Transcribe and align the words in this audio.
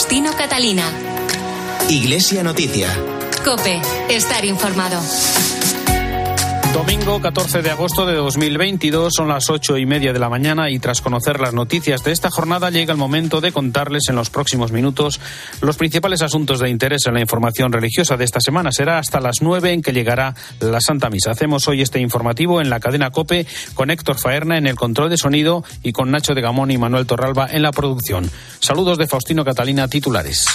Faustino 0.00 0.32
Catalina. 0.34 0.90
Iglesia 1.90 2.42
Noticia. 2.42 2.88
Cope, 3.44 3.82
estar 4.08 4.46
informado. 4.46 4.98
Domingo 6.72 7.20
14 7.20 7.62
de 7.62 7.70
agosto 7.70 8.06
de 8.06 8.14
2022 8.14 9.12
son 9.16 9.26
las 9.26 9.50
ocho 9.50 9.76
y 9.76 9.86
media 9.86 10.12
de 10.12 10.20
la 10.20 10.28
mañana 10.28 10.70
y 10.70 10.78
tras 10.78 11.00
conocer 11.00 11.40
las 11.40 11.52
noticias 11.52 12.04
de 12.04 12.12
esta 12.12 12.30
jornada 12.30 12.70
llega 12.70 12.92
el 12.92 12.98
momento 12.98 13.40
de 13.40 13.50
contarles 13.50 14.08
en 14.08 14.14
los 14.14 14.30
próximos 14.30 14.70
minutos 14.70 15.20
los 15.62 15.76
principales 15.76 16.22
asuntos 16.22 16.60
de 16.60 16.70
interés 16.70 17.06
en 17.06 17.14
la 17.14 17.20
información 17.20 17.72
religiosa 17.72 18.16
de 18.16 18.24
esta 18.24 18.40
semana. 18.40 18.70
Será 18.70 18.98
hasta 18.98 19.18
las 19.20 19.42
nueve 19.42 19.72
en 19.72 19.82
que 19.82 19.92
llegará 19.92 20.36
la 20.60 20.80
Santa 20.80 21.10
Misa. 21.10 21.32
Hacemos 21.32 21.66
hoy 21.66 21.82
este 21.82 21.98
informativo 21.98 22.60
en 22.60 22.70
la 22.70 22.78
cadena 22.78 23.10
Cope 23.10 23.46
con 23.74 23.90
Héctor 23.90 24.18
Faerna 24.18 24.56
en 24.56 24.68
el 24.68 24.76
control 24.76 25.10
de 25.10 25.16
sonido 25.16 25.64
y 25.82 25.90
con 25.90 26.12
Nacho 26.12 26.34
de 26.34 26.40
Gamón 26.40 26.70
y 26.70 26.78
Manuel 26.78 27.06
Torralba 27.06 27.48
en 27.50 27.62
la 27.62 27.72
producción. 27.72 28.30
Saludos 28.60 28.96
de 28.96 29.08
Faustino 29.08 29.44
Catalina 29.44 29.88
titulares. 29.88 30.46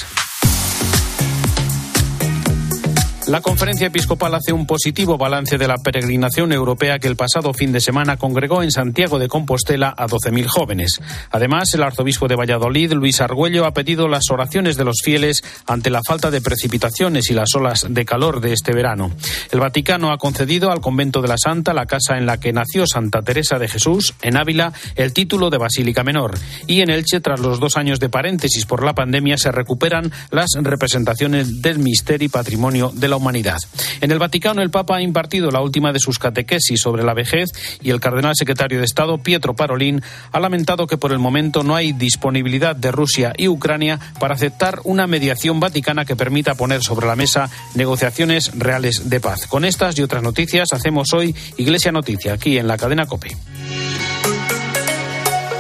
La 3.27 3.41
conferencia 3.41 3.87
episcopal 3.87 4.35
hace 4.35 4.53
un 4.53 4.67
positivo 4.67 5.17
balance 5.17 5.57
de 5.57 5.67
la 5.67 5.77
peregrinación 5.77 6.53
europea 6.53 6.99
que 6.99 7.07
el 7.07 7.15
pasado 7.15 7.53
fin 7.53 7.71
de 7.71 7.81
semana 7.81 8.17
congregó 8.17 8.61
en 8.61 8.69
Santiago 8.69 9.17
de 9.17 9.27
Compostela 9.27 9.95
a 9.97 10.05
12.000 10.05 10.45
jóvenes. 10.45 11.01
Además, 11.31 11.73
el 11.73 11.81
arzobispo 11.81 12.27
de 12.27 12.35
Valladolid, 12.35 12.93
Luis 12.93 13.21
Argüello, 13.21 13.65
ha 13.65 13.73
pedido 13.73 14.07
las 14.07 14.29
oraciones 14.29 14.77
de 14.77 14.85
los 14.85 14.97
fieles 15.03 15.43
ante 15.65 15.89
la 15.89 16.01
falta 16.05 16.29
de 16.29 16.39
precipitaciones 16.39 17.31
y 17.31 17.33
las 17.33 17.55
olas 17.55 17.87
de 17.89 18.05
calor 18.05 18.41
de 18.41 18.53
este 18.53 18.73
verano. 18.73 19.09
El 19.51 19.59
Vaticano 19.59 20.11
ha 20.11 20.19
concedido 20.19 20.69
al 20.69 20.81
convento 20.81 21.23
de 21.23 21.29
la 21.29 21.39
Santa, 21.39 21.73
la 21.73 21.87
casa 21.87 22.19
en 22.19 22.27
la 22.27 22.39
que 22.39 22.53
nació 22.53 22.85
Santa 22.85 23.23
Teresa 23.23 23.57
de 23.57 23.67
Jesús, 23.67 24.13
en 24.21 24.37
Ávila, 24.37 24.71
el 24.95 25.13
título 25.13 25.49
de 25.49 25.57
Basílica 25.57 26.03
Menor. 26.03 26.37
Y 26.67 26.81
en 26.81 26.91
Elche, 26.91 27.21
tras 27.21 27.39
los 27.39 27.59
dos 27.59 27.75
años 27.75 27.99
de 27.99 28.09
paréntesis 28.09 28.67
por 28.67 28.83
la 28.83 28.93
pandemia, 28.93 29.39
se 29.39 29.51
recuperan 29.51 30.11
las 30.29 30.51
representaciones 30.61 31.63
del 31.63 31.79
misterio 31.79 32.27
y 32.27 32.29
patrimonio 32.29 32.91
de 32.93 33.07
la 33.07 33.14
humanidad. 33.15 33.57
En 34.01 34.11
el 34.11 34.19
Vaticano, 34.19 34.61
el 34.61 34.69
Papa 34.69 34.97
ha 34.97 35.01
impartido 35.01 35.51
la 35.51 35.61
última 35.61 35.91
de 35.91 35.99
sus 35.99 36.19
catequesis 36.19 36.79
sobre 36.81 37.03
la 37.03 37.13
vejez 37.13 37.51
y 37.81 37.89
el 37.89 37.99
cardenal 37.99 38.33
secretario 38.35 38.79
de 38.79 38.85
Estado, 38.85 39.17
Pietro 39.17 39.55
Parolin, 39.55 40.01
ha 40.31 40.39
lamentado 40.39 40.87
que 40.87 40.97
por 40.97 41.11
el 41.11 41.19
momento 41.19 41.63
no 41.63 41.75
hay 41.75 41.93
disponibilidad 41.93 42.75
de 42.75 42.91
Rusia 42.91 43.33
y 43.37 43.47
Ucrania 43.47 43.99
para 44.19 44.35
aceptar 44.35 44.79
una 44.83 45.07
mediación 45.07 45.59
vaticana 45.59 46.05
que 46.05 46.15
permita 46.15 46.55
poner 46.55 46.83
sobre 46.83 47.07
la 47.07 47.15
mesa 47.15 47.49
negociaciones 47.73 48.51
reales 48.57 49.09
de 49.09 49.19
paz. 49.19 49.47
Con 49.47 49.65
estas 49.65 49.97
y 49.97 50.01
otras 50.01 50.23
noticias 50.23 50.73
hacemos 50.73 51.13
hoy 51.13 51.35
Iglesia 51.57 51.91
Noticia, 51.91 52.33
aquí 52.33 52.57
en 52.57 52.67
la 52.67 52.77
cadena 52.77 53.05
COPE. 53.05 53.54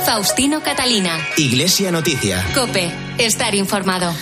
Faustino 0.05 0.61
Catalina. 0.61 1.17
Iglesia 1.35 1.91
Noticia. 1.91 2.45
Cope, 2.53 2.91
estar 3.17 3.55
informado. 3.55 4.13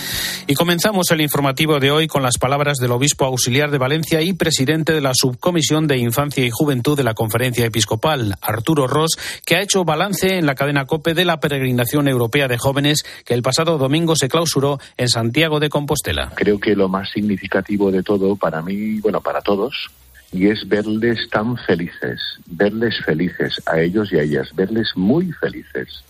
Y 0.46 0.54
comenzamos 0.54 1.10
el 1.10 1.20
informativo 1.20 1.78
de 1.78 1.90
hoy 1.90 2.06
con 2.06 2.22
las 2.22 2.38
palabras 2.38 2.78
del 2.78 2.90
obispo 2.92 3.26
auxiliar 3.26 3.70
de 3.70 3.76
Valencia 3.76 4.22
y 4.22 4.32
presidente 4.32 4.94
de 4.94 5.02
la 5.02 5.12
Subcomisión 5.14 5.86
de 5.86 5.98
Infancia 5.98 6.42
y 6.42 6.48
Juventud 6.50 6.96
de 6.96 7.04
la 7.04 7.12
Conferencia 7.12 7.66
Episcopal, 7.66 8.34
Arturo 8.40 8.86
Ross, 8.86 9.18
que 9.44 9.56
ha 9.56 9.62
hecho 9.62 9.84
balance 9.84 10.38
en 10.38 10.46
la 10.46 10.54
cadena 10.54 10.86
COPE 10.86 11.12
de 11.12 11.26
la 11.26 11.38
peregrinación 11.38 12.08
europea 12.08 12.48
de 12.48 12.56
jóvenes 12.56 13.04
que 13.26 13.34
el 13.34 13.42
pasado 13.42 13.76
domingo 13.76 14.16
se 14.16 14.28
clausuró 14.28 14.78
en 14.96 15.10
Santiago 15.10 15.60
de 15.60 15.68
Compostela. 15.68 16.32
Creo 16.34 16.58
que 16.58 16.74
lo 16.74 16.88
más 16.88 17.10
significativo 17.10 17.90
de 17.90 18.02
todo 18.02 18.36
para 18.36 18.62
mí, 18.62 19.00
bueno, 19.00 19.20
para 19.20 19.42
todos, 19.42 19.90
y 20.34 20.48
es 20.48 20.68
verles 20.68 21.30
tan 21.30 21.56
felices, 21.56 22.20
verles 22.46 22.96
felices 23.04 23.62
a 23.66 23.80
ellos 23.80 24.12
y 24.12 24.18
a 24.18 24.22
ellas, 24.22 24.50
verles 24.54 24.90
muy 24.96 25.30
felices 25.30 26.02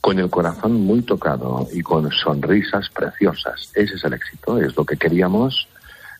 con 0.00 0.18
el 0.18 0.28
corazón 0.28 0.72
muy 0.80 1.02
tocado 1.02 1.68
y 1.72 1.80
con 1.80 2.10
sonrisas 2.10 2.88
preciosas. 2.90 3.70
Ese 3.74 3.94
es 3.94 4.04
el 4.04 4.14
éxito, 4.14 4.60
es 4.60 4.76
lo 4.76 4.84
que 4.84 4.96
queríamos 4.96 5.68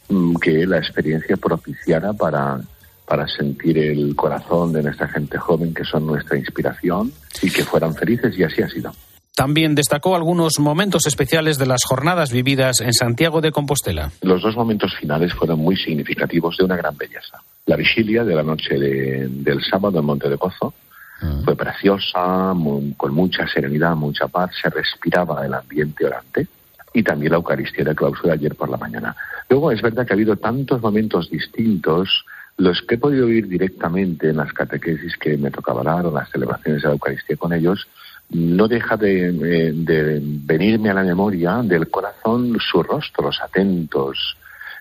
mm, 0.08 0.36
que 0.36 0.64
la 0.64 0.78
experiencia 0.78 1.36
propiciara 1.36 2.12
para, 2.12 2.60
para 3.04 3.26
sentir 3.26 3.78
el 3.78 4.14
corazón 4.14 4.72
de 4.72 4.84
nuestra 4.84 5.08
gente 5.08 5.36
joven, 5.36 5.74
que 5.74 5.84
son 5.84 6.06
nuestra 6.06 6.38
inspiración, 6.38 7.12
y 7.42 7.50
que 7.50 7.64
fueran 7.64 7.97
felices, 7.97 8.38
y 8.38 8.44
así 8.44 8.62
ha 8.62 8.69
sido. 8.69 8.92
También 9.34 9.74
destacó 9.74 10.16
algunos 10.16 10.58
momentos 10.58 11.06
especiales 11.06 11.56
de 11.58 11.66
las 11.66 11.84
jornadas 11.84 12.32
vividas 12.32 12.80
en 12.80 12.92
Santiago 12.92 13.41
de 13.41 13.52
Compostela. 13.52 14.10
Los 14.22 14.42
dos 14.42 14.56
momentos 14.56 14.94
finales 14.96 15.32
fueron 15.32 15.60
muy 15.60 15.76
significativos 15.76 16.56
de 16.58 16.64
una 16.64 16.76
gran 16.76 16.96
belleza. 16.96 17.42
La 17.66 17.76
vigilia 17.76 18.24
de 18.24 18.34
la 18.34 18.42
noche 18.42 18.78
del 18.78 19.62
sábado 19.62 20.00
en 20.00 20.04
Monte 20.04 20.28
de 20.28 20.36
Pozo, 20.36 20.74
Mm. 21.20 21.44
Fue 21.44 21.56
preciosa, 21.56 22.54
con 22.96 23.14
mucha 23.14 23.46
serenidad, 23.46 23.94
mucha 23.94 24.28
paz, 24.28 24.50
se 24.60 24.70
respiraba 24.70 25.44
el 25.44 25.54
ambiente 25.54 26.06
orante 26.06 26.47
y 26.92 27.02
también 27.02 27.32
la 27.32 27.36
Eucaristía 27.36 27.84
de 27.84 27.94
clausura 27.94 28.34
ayer 28.34 28.54
por 28.54 28.68
la 28.68 28.76
mañana. 28.76 29.14
Luego 29.48 29.70
es 29.70 29.82
verdad 29.82 30.06
que 30.06 30.12
ha 30.12 30.16
habido 30.16 30.36
tantos 30.36 30.80
momentos 30.80 31.30
distintos, 31.30 32.24
los 32.56 32.82
que 32.82 32.94
he 32.94 32.98
podido 32.98 33.26
vivir 33.26 33.48
directamente 33.48 34.30
en 34.30 34.38
las 34.38 34.52
catequesis 34.52 35.16
que 35.16 35.36
me 35.36 35.50
tocaba 35.50 35.82
dar 35.82 36.06
o 36.06 36.10
las 36.10 36.30
celebraciones 36.30 36.82
de 36.82 36.88
la 36.88 36.94
Eucaristía 36.94 37.36
con 37.36 37.52
ellos, 37.52 37.86
no 38.30 38.68
deja 38.68 38.96
de, 38.96 39.28
eh, 39.28 39.72
de 39.74 40.20
venirme 40.22 40.91
a 40.91 40.94
la 40.94 41.02
memoria 41.02 41.62
del 41.62 41.91
corazón 41.91 42.56
sus 42.60 42.86
rostros 42.86 43.41
atentos, 43.42 44.36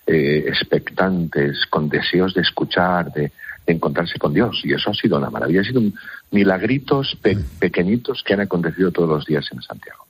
eh, 0.06 0.46
expectantes, 0.48 1.66
con 1.70 1.90
deseos 1.90 2.34
de 2.34 2.42
escuchar, 2.42 3.12
de, 3.14 3.32
encontrarse 3.68 4.18
con 4.18 4.34
Dios. 4.34 4.62
Y 4.64 4.74
eso 4.74 4.90
ha 4.90 4.94
sido 4.96 5.18
una 5.18 5.30
maravilla. 5.30 5.62
Ha 5.62 5.64
sido 5.64 5.82
milagritos 6.32 7.16
pequeñitos 7.60 8.24
que 8.26 8.34
han 8.34 8.42
acontecido 8.42 8.92
todos 8.92 9.10
los 9.10 9.26
días 9.26 9.46
en 9.52 9.62
Santiago. 9.62 10.08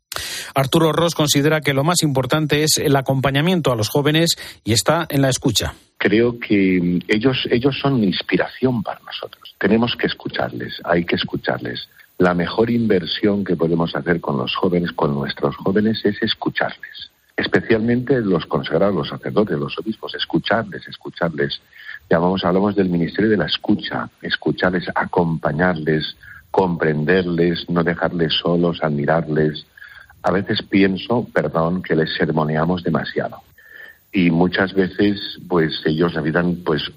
Arturo 0.55 0.91
Ross 0.93 1.15
considera 1.15 1.61
que 1.61 1.73
lo 1.73 1.83
más 1.83 2.01
importante 2.01 2.63
es 2.63 2.77
el 2.77 2.95
acompañamiento 2.95 3.71
a 3.71 3.75
los 3.75 3.89
jóvenes 3.89 4.37
y 4.63 4.71
está 4.73 5.05
en 5.09 5.21
la 5.21 5.29
escucha. 5.29 5.73
Creo 5.97 6.39
que 6.39 6.99
ellos, 7.07 7.47
ellos 7.51 7.77
son 7.81 8.03
inspiración 8.03 8.81
para 8.81 9.01
nosotros. 9.01 9.53
Tenemos 9.57 9.95
que 9.99 10.07
escucharles, 10.07 10.79
hay 10.85 11.03
que 11.05 11.15
escucharles. 11.15 11.89
La 12.19 12.33
mejor 12.33 12.69
inversión 12.69 13.45
que 13.45 13.55
podemos 13.55 13.95
hacer 13.95 14.19
con 14.19 14.37
los 14.37 14.53
jóvenes, 14.53 14.91
con 14.91 15.15
nuestros 15.15 15.55
jóvenes, 15.55 16.03
es 16.03 16.21
escucharles. 16.21 17.11
Especialmente 17.37 18.19
los 18.19 18.45
consagrados, 18.45 18.93
los 18.93 19.07
sacerdotes, 19.07 19.57
los 19.57 19.79
obispos, 19.79 20.13
escucharles, 20.15 20.85
escucharles 20.85 21.61
Llamamos, 22.09 22.43
hablamos 22.43 22.75
del 22.75 22.89
ministerio 22.89 23.29
de 23.29 23.37
la 23.37 23.45
escucha, 23.45 24.09
escucharles, 24.21 24.89
acompañarles, 24.95 26.17
comprenderles, 26.51 27.69
no 27.69 27.83
dejarles 27.83 28.33
solos, 28.33 28.79
admirarles. 28.81 29.65
A 30.23 30.31
veces 30.31 30.61
pienso, 30.63 31.25
perdón, 31.33 31.83
que 31.83 31.95
les 31.95 32.13
sermoneamos 32.15 32.83
demasiado. 32.83 33.43
Y 34.11 34.29
muchas 34.29 34.73
veces, 34.73 35.39
pues 35.47 35.81
ellos 35.85 36.15
necesitan, 36.15 36.57
pues, 36.65 36.91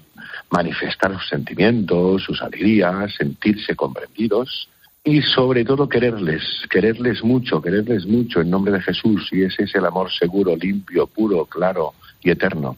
manifestar 0.49 1.13
sus 1.13 1.29
sentimientos, 1.29 2.23
sus 2.23 2.41
alegrías, 2.41 3.13
sentirse 3.15 3.75
comprendidos 3.75 4.67
y 5.03 5.21
sobre 5.21 5.65
todo 5.65 5.89
quererles, 5.89 6.41
quererles 6.69 7.23
mucho, 7.23 7.61
quererles 7.61 8.05
mucho 8.05 8.39
en 8.41 8.49
nombre 8.49 8.71
de 8.71 8.81
Jesús. 8.81 9.27
Y 9.31 9.43
ese 9.43 9.63
es 9.63 9.75
el 9.75 9.85
amor 9.85 10.09
seguro, 10.11 10.55
limpio, 10.55 11.07
puro, 11.07 11.45
claro 11.45 11.93
y 12.21 12.31
eterno. 12.31 12.77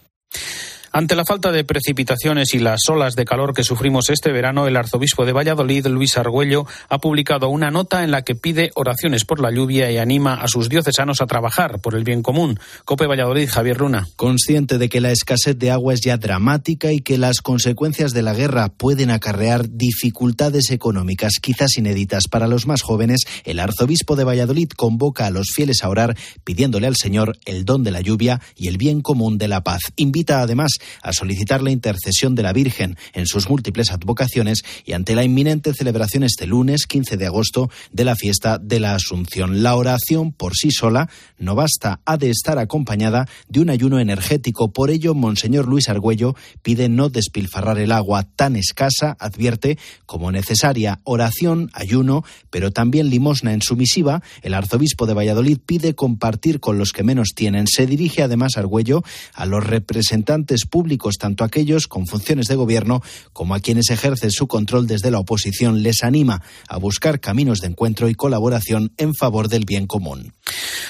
Ante 0.98 1.18
la 1.18 1.26
falta 1.26 1.52
de 1.52 1.66
precipitaciones 1.66 2.54
y 2.54 2.60
las 2.60 2.80
olas 2.88 3.16
de 3.16 3.26
calor 3.26 3.54
que 3.54 3.66
sufrimos 3.66 4.10
este 4.10 4.32
verano, 4.32 4.66
el 4.66 4.78
arzobispo 4.78 5.26
de 5.26 5.34
Valladolid, 5.34 5.88
Luis 5.88 6.16
Argüello, 6.16 6.66
ha 6.88 7.00
publicado 7.00 7.50
una 7.50 7.70
nota 7.70 8.06
en 8.06 8.12
la 8.12 8.22
que 8.22 8.36
pide 8.36 8.72
oraciones 8.76 9.26
por 9.26 9.42
la 9.42 9.52
lluvia 9.52 9.92
y 9.92 9.98
anima 9.98 10.36
a 10.36 10.48
sus 10.48 10.70
diocesanos 10.70 11.20
a 11.20 11.26
trabajar 11.26 11.82
por 11.82 11.96
el 11.96 12.06
bien 12.06 12.22
común. 12.22 12.62
Cope 12.86 13.08
Valladolid, 13.08 13.50
Javier 13.50 13.78
Runa. 13.78 14.08
Consciente 14.16 14.78
de 14.78 14.88
que 14.88 15.02
la 15.02 15.12
escasez 15.12 15.60
de 15.60 15.70
agua 15.70 15.94
es 15.94 16.00
ya 16.00 16.16
dramática 16.16 16.94
y 16.94 17.02
que 17.02 17.18
las 17.18 17.42
consecuencias 17.42 18.14
de 18.14 18.22
la 18.22 18.34
guerra 18.34 18.70
pueden 18.70 19.12
acarrear 19.12 19.70
dificultades 19.70 20.72
económicas 20.72 21.40
quizás 21.42 21.78
inéditas 21.78 22.30
para 22.30 22.48
los 22.48 22.68
más 22.68 22.82
jóvenes, 22.84 23.24
el 23.44 23.60
arzobispo 23.60 24.16
de 24.16 24.24
Valladolid 24.24 24.70
convoca 24.70 25.26
a 25.26 25.32
los 25.32 25.48
fieles 25.54 25.84
a 25.84 25.90
orar 25.90 26.16
pidiéndole 26.46 26.88
al 26.88 26.96
Señor 26.96 27.38
el 27.44 27.66
don 27.66 27.84
de 27.84 27.92
la 27.92 28.00
lluvia 28.00 28.40
y 28.56 28.70
el 28.70 28.78
bien 28.78 29.02
común 29.02 29.38
de 29.38 29.50
la 29.50 29.62
paz. 29.62 29.82
Invita 29.98 30.40
además 30.40 30.78
a 31.02 31.14
solicitar 31.14 31.62
la 31.62 31.72
intercesión 31.72 32.36
de 32.36 32.44
la 32.44 32.54
Virgen 32.54 32.98
en 33.14 33.26
sus 33.28 33.50
múltiples 33.50 33.92
advocaciones 33.92 34.64
y 34.86 34.94
ante 34.94 35.16
la 35.16 35.24
inminente 35.24 35.74
celebración 35.74 36.24
este 36.24 36.48
lunes 36.48 36.86
15 36.88 37.18
de 37.18 37.26
agosto 37.26 37.70
de 37.92 38.06
la 38.06 38.16
fiesta 38.16 38.58
de 38.58 38.80
la 38.80 38.96
Asunción. 38.96 39.64
La 39.64 39.76
oración 39.76 40.32
por 40.32 40.56
sí 40.56 40.72
sola 40.72 41.10
no 41.38 41.56
basta, 41.56 42.00
ha 42.06 42.18
de 42.18 42.30
estar 42.30 42.58
acompañada 42.60 43.28
de 43.48 43.60
un 43.60 43.70
ayuno 43.70 44.00
energético. 44.00 44.72
Por 44.72 44.90
ello, 44.90 45.14
Monseñor 45.14 45.68
Luis 45.68 45.90
Argüello 45.90 46.36
pide 46.62 46.90
no 46.90 47.10
despilfarrar 47.10 47.80
el 47.80 47.92
agua 47.92 48.24
tan 48.24 48.56
escasa, 48.56 49.16
advierte, 49.20 49.78
como 50.06 50.32
necesaria 50.32 51.00
oración, 51.04 51.70
ayuno, 51.74 52.24
pero 52.50 52.72
también 52.72 53.10
limosna 53.10 53.54
en 53.54 53.62
su 53.62 53.76
misiva. 53.76 54.22
El 54.42 54.54
arzobispo 54.54 55.06
de 55.06 55.14
Valladolid 55.14 55.60
pide 55.66 55.96
compartir 55.96 56.60
con 56.60 56.78
los 56.78 56.92
que 56.92 57.04
menos 57.04 57.30
tienen. 57.36 57.68
Se 57.68 57.86
dirige 57.86 58.24
además 58.24 58.58
Argüello 58.58 59.04
a 59.34 59.46
los 59.46 59.64
representantes 59.64 60.66
públicos, 60.76 61.16
tanto 61.18 61.46
a 61.46 61.48
aquellos 61.48 61.88
con 61.88 62.06
funciones 62.06 62.48
de 62.48 62.56
gobierno 62.56 63.02
como 63.32 63.56
a 63.56 63.62
quienes 63.62 63.90
ejercen 63.92 64.30
su 64.30 64.46
control 64.46 64.88
desde 64.88 65.10
la 65.10 65.20
oposición. 65.20 65.84
Les 65.84 66.04
anima 66.04 66.42
a 66.68 66.78
buscar 66.80 67.22
caminos 67.22 67.62
de 67.62 67.68
encuentro 67.68 68.10
y 68.10 68.14
colaboración 68.14 68.92
en 68.98 69.16
favor 69.16 69.48
del 69.48 69.64
bien 69.64 69.88
común. 69.88 70.34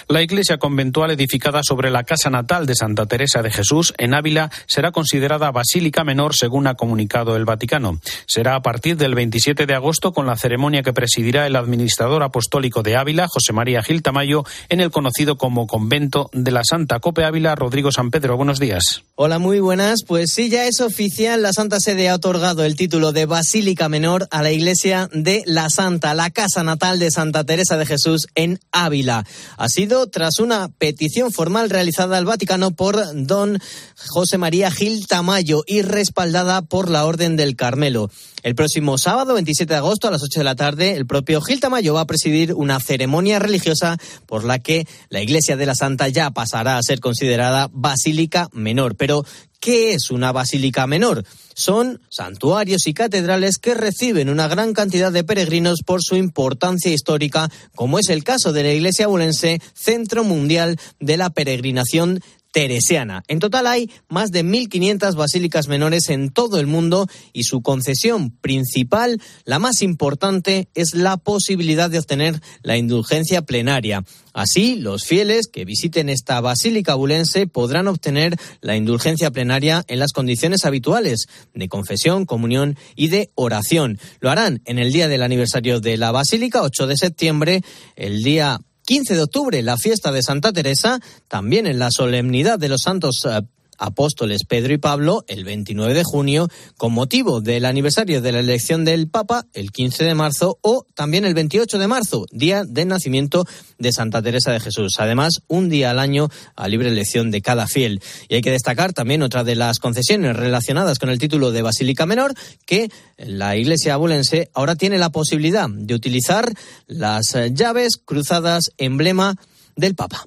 La 0.08 0.24
iglesia 0.24 0.58
conventual 0.58 1.12
edificada 1.12 1.62
sobre 1.62 1.92
la 1.92 2.04
casa 2.04 2.32
natal 2.32 2.66
de 2.66 2.74
Santa 2.74 3.06
Teresa 3.06 3.44
de 3.44 3.52
Jesús 3.52 3.94
en 4.00 4.16
Ávila 4.16 4.50
será 4.66 4.92
considerada 4.92 5.52
basílica 5.52 6.04
menor 6.04 6.34
según 6.36 6.66
ha 6.66 6.74
comunicado 6.74 7.36
el 7.36 7.46
Vaticano. 7.46 8.00
Será 8.26 8.56
a 8.56 8.62
partir 8.64 8.98
del 8.98 9.14
27 9.14 9.68
de 9.68 9.76
agosto 9.76 10.14
con 10.14 10.26
la 10.26 10.36
ceremonia 10.36 10.82
que 10.82 10.94
presidirá 10.94 11.46
el 11.46 11.56
administrador 11.56 12.24
apostólico 12.24 12.82
de 12.82 12.96
Ávila, 12.96 13.28
José 13.28 13.54
María 13.54 13.84
Gil 13.84 14.02
Tamayo, 14.02 14.46
en 14.70 14.80
el 14.80 14.90
conocido 14.90 15.38
como 15.38 15.68
convento 15.68 16.32
de 16.34 16.50
la 16.50 16.62
Santa 16.64 17.00
Cope 17.00 17.24
Ávila, 17.24 17.54
Rodrigo 17.54 17.92
San 17.92 18.10
Pedro. 18.10 18.36
Buenos 18.36 18.60
días. 18.60 19.04
Hola, 19.14 19.38
muy 19.38 19.60
buenas. 19.60 19.75
Pues 20.08 20.32
sí, 20.32 20.48
ya 20.48 20.68
es 20.68 20.80
oficial. 20.80 21.42
La 21.42 21.52
Santa 21.52 21.82
Sede 21.82 22.08
ha 22.08 22.16
otorgado 22.16 22.64
el 22.64 22.78
título 22.78 23.12
de 23.12 23.26
Basílica 23.26 23.90
Menor 23.90 24.26
a 24.32 24.42
la 24.42 24.54
iglesia 24.54 25.10
de 25.12 25.44
la 25.46 25.70
Santa, 25.70 26.14
la 26.14 26.30
casa 26.30 26.64
natal 26.64 26.98
de 26.98 27.12
Santa 27.12 27.44
Teresa 27.44 27.76
de 27.78 27.86
Jesús 27.86 28.28
en 28.36 28.60
Ávila 28.72 29.26
ha 29.58 29.68
sido 29.68 30.08
tras 30.08 30.40
una 30.40 30.70
petición 30.70 31.34
formal 31.34 31.70
realizada 31.70 32.18
al 32.18 32.24
Vaticano 32.24 32.72
por 32.72 33.04
don 33.26 33.60
José 33.98 34.38
María 34.38 34.72
Gil 34.72 35.08
Tamayo 35.08 35.64
y 35.68 35.82
respaldada 35.82 36.62
por 36.62 36.90
la 36.90 37.06
Orden 37.06 37.36
del 37.36 37.58
Carmelo. 37.58 38.10
El 38.46 38.54
próximo 38.54 39.00
sábado, 39.00 39.34
27 39.34 39.74
de 39.74 39.78
agosto, 39.78 40.08
a 40.08 40.12
las 40.12 40.22
8 40.22 40.40
de 40.40 40.44
la 40.44 40.56
tarde, 40.56 40.92
el 40.92 41.08
propio 41.08 41.42
Gil 41.42 41.60
Tamayo 41.60 41.96
va 41.96 42.02
a 42.02 42.06
presidir 42.06 42.54
una 42.54 42.80
ceremonia 42.80 43.40
religiosa 43.40 43.98
por 44.28 44.44
la 44.44 44.60
que 44.60 44.88
la 45.10 45.22
Iglesia 45.24 45.58
de 45.58 45.66
la 45.66 45.74
Santa 45.74 46.10
ya 46.10 46.30
pasará 46.30 46.78
a 46.78 46.84
ser 46.84 47.00
considerada 47.00 47.72
basílica 47.74 48.48
menor. 48.54 48.98
Pero, 48.98 49.26
¿qué 49.66 49.94
es 49.94 50.12
una 50.12 50.32
basílica 50.32 50.86
menor? 50.86 51.26
Son 51.56 52.00
santuarios 52.12 52.86
y 52.86 52.94
catedrales 52.94 53.58
que 53.58 53.74
reciben 53.74 54.30
una 54.30 54.48
gran 54.48 54.74
cantidad 54.74 55.12
de 55.12 55.24
peregrinos 55.24 55.80
por 55.84 56.04
su 56.04 56.16
importancia 56.16 56.94
histórica, 56.94 57.50
como 57.74 57.98
es 57.98 58.10
el 58.10 58.24
caso 58.24 58.54
de 58.54 58.62
la 58.62 58.74
iglesia 58.74 59.08
bulense, 59.08 59.60
centro 59.74 60.24
mundial 60.24 60.80
de 61.00 61.18
la 61.18 61.32
peregrinación 61.32 62.22
teresiana. 62.56 63.22
En 63.28 63.40
total 63.40 63.68
hay 63.68 63.92
más 64.08 64.32
de 64.32 64.46
1.500 64.46 65.14
basílicas 65.16 65.68
menores 65.68 66.10
en 66.10 66.30
todo 66.30 66.58
el 66.58 66.68
mundo 66.68 67.06
y 67.34 67.44
su 67.44 67.62
concesión 67.62 68.32
principal, 68.32 69.22
la 69.44 69.60
más 69.60 69.82
importante, 69.82 70.70
es 70.74 70.94
la 70.94 71.18
posibilidad 71.18 71.90
de 71.90 72.00
obtener 72.00 72.42
la 72.64 72.78
indulgencia 72.78 73.42
plenaria. 73.42 74.06
Así, 74.32 74.78
los 74.78 75.04
fieles 75.04 75.48
que 75.52 75.66
visiten 75.66 76.08
esta 76.08 76.40
basílica 76.40 76.96
bulense 76.96 77.46
podrán 77.46 77.90
obtener 77.90 78.38
la 78.62 78.78
indulgencia 78.78 79.32
plenaria 79.32 79.84
en 79.90 80.00
las 80.00 80.14
condiciones 80.14 80.64
habituales 80.64 81.26
de 81.54 81.68
confesión, 81.68 82.26
comunión 82.26 82.78
y 82.96 83.10
de 83.10 83.32
oración. 83.36 84.00
Lo 84.22 84.32
harán 84.32 84.62
en 84.64 84.80
el 84.80 84.94
día 84.94 85.10
del 85.10 85.24
aniversario 85.24 85.82
de 85.82 85.98
la 85.98 86.14
basílica, 86.14 86.62
8 86.62 86.88
de 86.88 86.96
septiembre, 86.96 87.62
el 87.98 88.24
día 88.24 88.62
15 88.86 89.16
de 89.16 89.22
octubre, 89.22 89.62
la 89.62 89.78
fiesta 89.78 90.12
de 90.12 90.22
Santa 90.22 90.54
Teresa, 90.54 91.00
también 91.28 91.68
en 91.68 91.80
la 91.80 91.90
solemnidad 91.92 92.60
de 92.60 92.70
los 92.70 92.82
santos 92.84 93.26
eh, 93.30 93.42
apóstoles 93.78 94.46
Pedro 94.46 94.74
y 94.74 94.78
Pablo 94.78 95.24
el 95.28 95.44
29 95.44 95.94
de 95.94 96.04
junio 96.04 96.48
con 96.78 96.94
motivo 96.94 97.42
del 97.42 97.66
aniversario 97.66 98.22
de 98.22 98.32
la 98.32 98.40
elección 98.40 98.86
del 98.86 99.08
Papa 99.08 99.46
el 99.54 99.72
15 99.72 100.04
de 100.04 100.16
marzo 100.16 100.60
o 100.62 100.86
también 100.94 101.26
el 101.26 101.34
28 101.34 101.78
de 101.78 101.88
marzo, 101.88 102.26
día 102.32 102.64
de 102.64 102.86
nacimiento 102.86 103.46
de 103.78 103.92
Santa 103.92 104.22
Teresa 104.22 104.52
de 104.52 104.60
Jesús. 104.60 104.96
Además, 105.00 105.42
un 105.48 105.70
día 105.70 105.92
al 105.92 106.00
año 106.00 106.30
a 106.56 106.68
libre 106.68 106.90
elección 106.90 107.32
de 107.32 107.42
cada 107.42 107.68
fiel. 107.68 108.02
Y 108.30 108.36
hay 108.36 108.42
que 108.42 108.52
destacar 108.52 108.94
también 108.94 109.24
otra 109.24 109.44
de 109.44 109.56
las 109.56 109.80
concesiones 109.80 110.36
relacionadas 110.36 111.00
con 111.00 111.10
el 111.10 111.20
título 111.20 111.52
de 111.52 111.62
Basílica 111.62 112.06
Menor, 112.06 112.34
que 112.66 112.90
la 113.18 113.58
Iglesia 113.58 113.94
abulense 113.94 114.50
ahora 114.54 114.76
tiene 114.76 114.98
la 114.98 115.10
posibilidad 115.10 115.70
de 115.70 115.94
utilizar 115.94 116.52
las 116.88 117.36
llaves 117.52 117.98
cruzadas 117.98 118.72
emblema 118.78 119.36
del 119.76 119.96
Papa. 119.96 120.26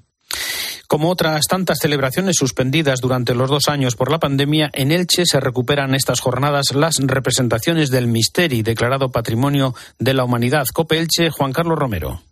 Como 0.88 1.11
otras 1.11 1.43
tantas 1.46 1.81
celebraciones 1.82 2.37
suspendidas 2.38 3.00
durante 3.02 3.35
los 3.35 3.50
dos 3.50 3.69
años 3.69 3.94
por 3.94 4.11
la 4.11 4.19
pandemia, 4.19 4.70
en 4.73 4.90
Elche 4.90 5.25
se 5.26 5.38
recuperan 5.38 5.94
estas 5.94 6.20
jornadas 6.20 6.75
las 6.75 6.96
representaciones 6.96 7.90
del 7.90 8.06
Misteri, 8.06 8.62
declarado 8.62 9.12
Patrimonio 9.12 9.75
de 9.99 10.14
la 10.14 10.25
Humanidad. 10.25 10.64
Cope 10.73 10.96
Elche, 10.99 11.29
Juan 11.29 11.52
Carlos 11.52 11.79
Romero. 11.79 12.23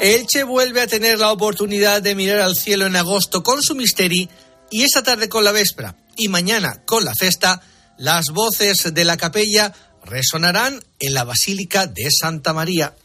Elche 0.00 0.42
vuelve 0.42 0.80
a 0.80 0.88
tener 0.88 1.20
la 1.20 1.30
oportunidad 1.30 2.02
de 2.02 2.16
mirar 2.16 2.40
al 2.40 2.56
cielo 2.56 2.86
en 2.86 2.96
agosto 2.96 3.44
con 3.44 3.62
su 3.62 3.76
Misteri 3.76 4.28
y 4.72 4.82
esta 4.82 5.04
tarde 5.04 5.28
con 5.28 5.44
la 5.44 5.52
Véspera 5.52 5.94
y 6.16 6.26
mañana 6.26 6.82
con 6.84 7.04
la 7.04 7.14
Festa, 7.14 7.62
las 7.96 8.30
voces 8.30 8.92
de 8.92 9.04
la 9.04 9.16
capella 9.16 9.72
resonarán 10.04 10.82
en 10.98 11.14
la 11.14 11.22
Basílica 11.22 11.86
de 11.86 12.08
Santa 12.10 12.52
María. 12.52 12.96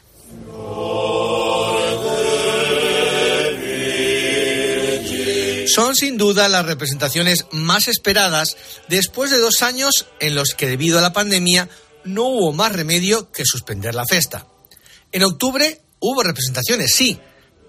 Son 5.73 5.95
sin 5.95 6.17
duda 6.17 6.49
las 6.49 6.65
representaciones 6.65 7.45
más 7.51 7.87
esperadas 7.87 8.57
después 8.89 9.31
de 9.31 9.37
dos 9.37 9.61
años 9.61 10.07
en 10.19 10.35
los 10.35 10.49
que 10.49 10.67
debido 10.67 10.99
a 10.99 11.01
la 11.01 11.13
pandemia 11.13 11.69
no 12.03 12.25
hubo 12.25 12.51
más 12.51 12.73
remedio 12.73 13.31
que 13.31 13.45
suspender 13.45 13.95
la 13.95 14.05
fiesta. 14.05 14.47
En 15.13 15.23
octubre 15.23 15.81
hubo 15.99 16.23
representaciones, 16.23 16.93
sí, 16.93 17.19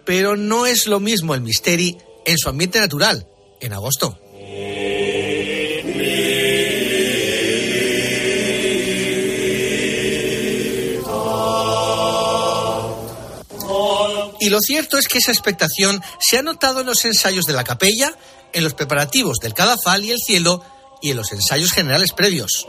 pero 0.05 0.37
no 0.37 0.67
es 0.67 0.89
lo 0.89 0.99
mismo 0.99 1.37
el 1.37 1.43
Misteri 1.43 1.97
en 2.27 2.39
su 2.39 2.49
ambiente 2.49 2.81
natural, 2.81 3.29
en 3.61 3.73
agosto. 3.73 4.19
Y 14.43 14.51
lo 14.51 14.59
cierto 14.61 14.99
es 14.99 15.07
que 15.07 15.19
esa 15.19 15.31
expectación 15.31 16.03
se 16.19 16.37
ha 16.37 16.43
notado 16.43 16.81
en 16.81 16.87
los 16.87 17.05
ensayos 17.05 17.45
de 17.45 17.53
la 17.53 17.63
capella, 17.63 18.13
en 18.53 18.65
los 18.65 18.75
preparativos 18.75 19.39
del 19.39 19.55
cadafal 19.55 20.05
y 20.05 20.11
el 20.11 20.19
cielo 20.19 20.65
y 21.01 21.11
en 21.11 21.19
los 21.19 21.31
ensayos 21.31 21.71
generales 21.71 22.11
previos. 22.13 22.67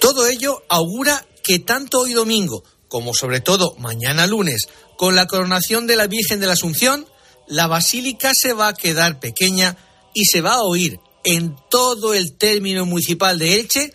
Todo 0.00 0.26
ello 0.28 0.62
augura 0.70 1.26
que 1.44 1.58
tanto 1.58 2.00
hoy 2.00 2.14
domingo 2.14 2.64
como 2.88 3.12
sobre 3.12 3.42
todo 3.42 3.74
mañana 3.76 4.26
lunes, 4.26 4.68
con 4.96 5.14
la 5.14 5.26
coronación 5.26 5.86
de 5.86 5.96
la 5.96 6.06
Virgen 6.06 6.40
de 6.40 6.46
la 6.46 6.54
Asunción, 6.54 7.06
la 7.46 7.66
basílica 7.66 8.30
se 8.34 8.54
va 8.54 8.68
a 8.68 8.74
quedar 8.74 9.20
pequeña 9.20 9.76
y 10.14 10.24
se 10.24 10.40
va 10.40 10.54
a 10.54 10.62
oír 10.62 11.00
en 11.22 11.54
todo 11.68 12.14
el 12.14 12.38
término 12.38 12.86
municipal 12.86 13.38
de 13.38 13.60
Elche 13.60 13.92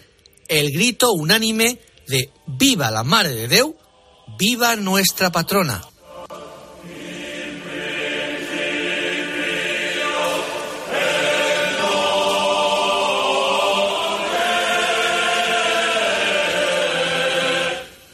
el 0.48 0.72
grito 0.72 1.12
unánime 1.12 1.80
de 2.08 2.30
Viva 2.46 2.92
la 2.92 3.04
Madre 3.04 3.36
de 3.36 3.48
Deu, 3.48 3.76
viva 4.38 4.76
nuestra 4.76 5.32
patrona. 5.32 5.82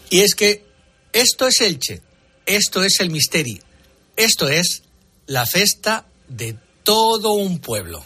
Y 0.10 0.22
es 0.22 0.36
que 0.36 0.64
esto 1.12 1.48
es 1.48 1.60
Elche, 1.62 2.02
esto 2.46 2.84
es 2.84 3.00
el 3.00 3.10
misterio, 3.10 3.64
esto 4.16 4.48
es 4.48 4.84
la 5.26 5.46
festa 5.48 6.06
de 6.28 6.56
todo 6.84 7.34
un 7.34 7.60
pueblo. 7.60 8.06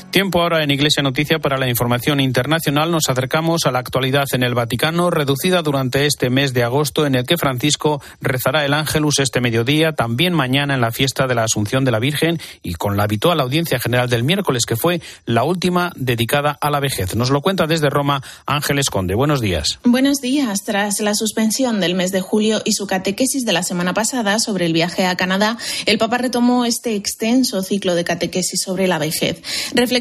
Tiempo 0.11 0.41
ahora 0.41 0.61
en 0.61 0.71
Iglesia 0.71 1.01
Noticia 1.01 1.39
para 1.39 1.57
la 1.57 1.69
información 1.69 2.19
internacional. 2.19 2.91
Nos 2.91 3.07
acercamos 3.07 3.65
a 3.65 3.71
la 3.71 3.79
actualidad 3.79 4.25
en 4.33 4.43
el 4.43 4.53
Vaticano, 4.53 5.09
reducida 5.09 5.61
durante 5.61 6.05
este 6.05 6.29
mes 6.29 6.53
de 6.53 6.63
agosto, 6.63 7.05
en 7.05 7.15
el 7.15 7.25
que 7.25 7.37
Francisco 7.37 8.01
rezará 8.19 8.65
el 8.65 8.73
Ángelus 8.73 9.19
este 9.19 9.39
mediodía, 9.39 9.93
también 9.93 10.33
mañana 10.33 10.73
en 10.73 10.81
la 10.81 10.91
fiesta 10.91 11.27
de 11.27 11.35
la 11.35 11.45
Asunción 11.45 11.85
de 11.85 11.91
la 11.91 11.99
Virgen 11.99 12.41
y 12.61 12.73
con 12.73 12.97
la 12.97 13.03
habitual 13.03 13.39
audiencia 13.39 13.79
general 13.79 14.09
del 14.09 14.25
miércoles, 14.25 14.65
que 14.67 14.75
fue 14.75 15.01
la 15.25 15.45
última 15.45 15.93
dedicada 15.95 16.57
a 16.59 16.69
la 16.69 16.81
vejez. 16.81 17.15
Nos 17.15 17.29
lo 17.29 17.39
cuenta 17.39 17.65
desde 17.65 17.89
Roma 17.89 18.21
Ángeles 18.45 18.89
Conde. 18.89 19.15
Buenos 19.15 19.39
días. 19.39 19.79
Buenos 19.85 20.19
días. 20.19 20.65
Tras 20.65 20.99
la 20.99 21.15
suspensión 21.15 21.79
del 21.79 21.95
mes 21.95 22.11
de 22.11 22.19
julio 22.19 22.61
y 22.65 22.73
su 22.73 22.85
catequesis 22.85 23.45
de 23.45 23.53
la 23.53 23.63
semana 23.63 23.93
pasada 23.93 24.39
sobre 24.39 24.65
el 24.65 24.73
viaje 24.73 25.05
a 25.05 25.15
Canadá, 25.15 25.57
el 25.85 25.97
Papa 25.97 26.17
retomó 26.17 26.65
este 26.65 26.95
extenso 26.95 27.63
ciclo 27.63 27.95
de 27.95 28.03
catequesis 28.03 28.61
sobre 28.61 28.87
la 28.87 28.99
vejez 28.99 29.41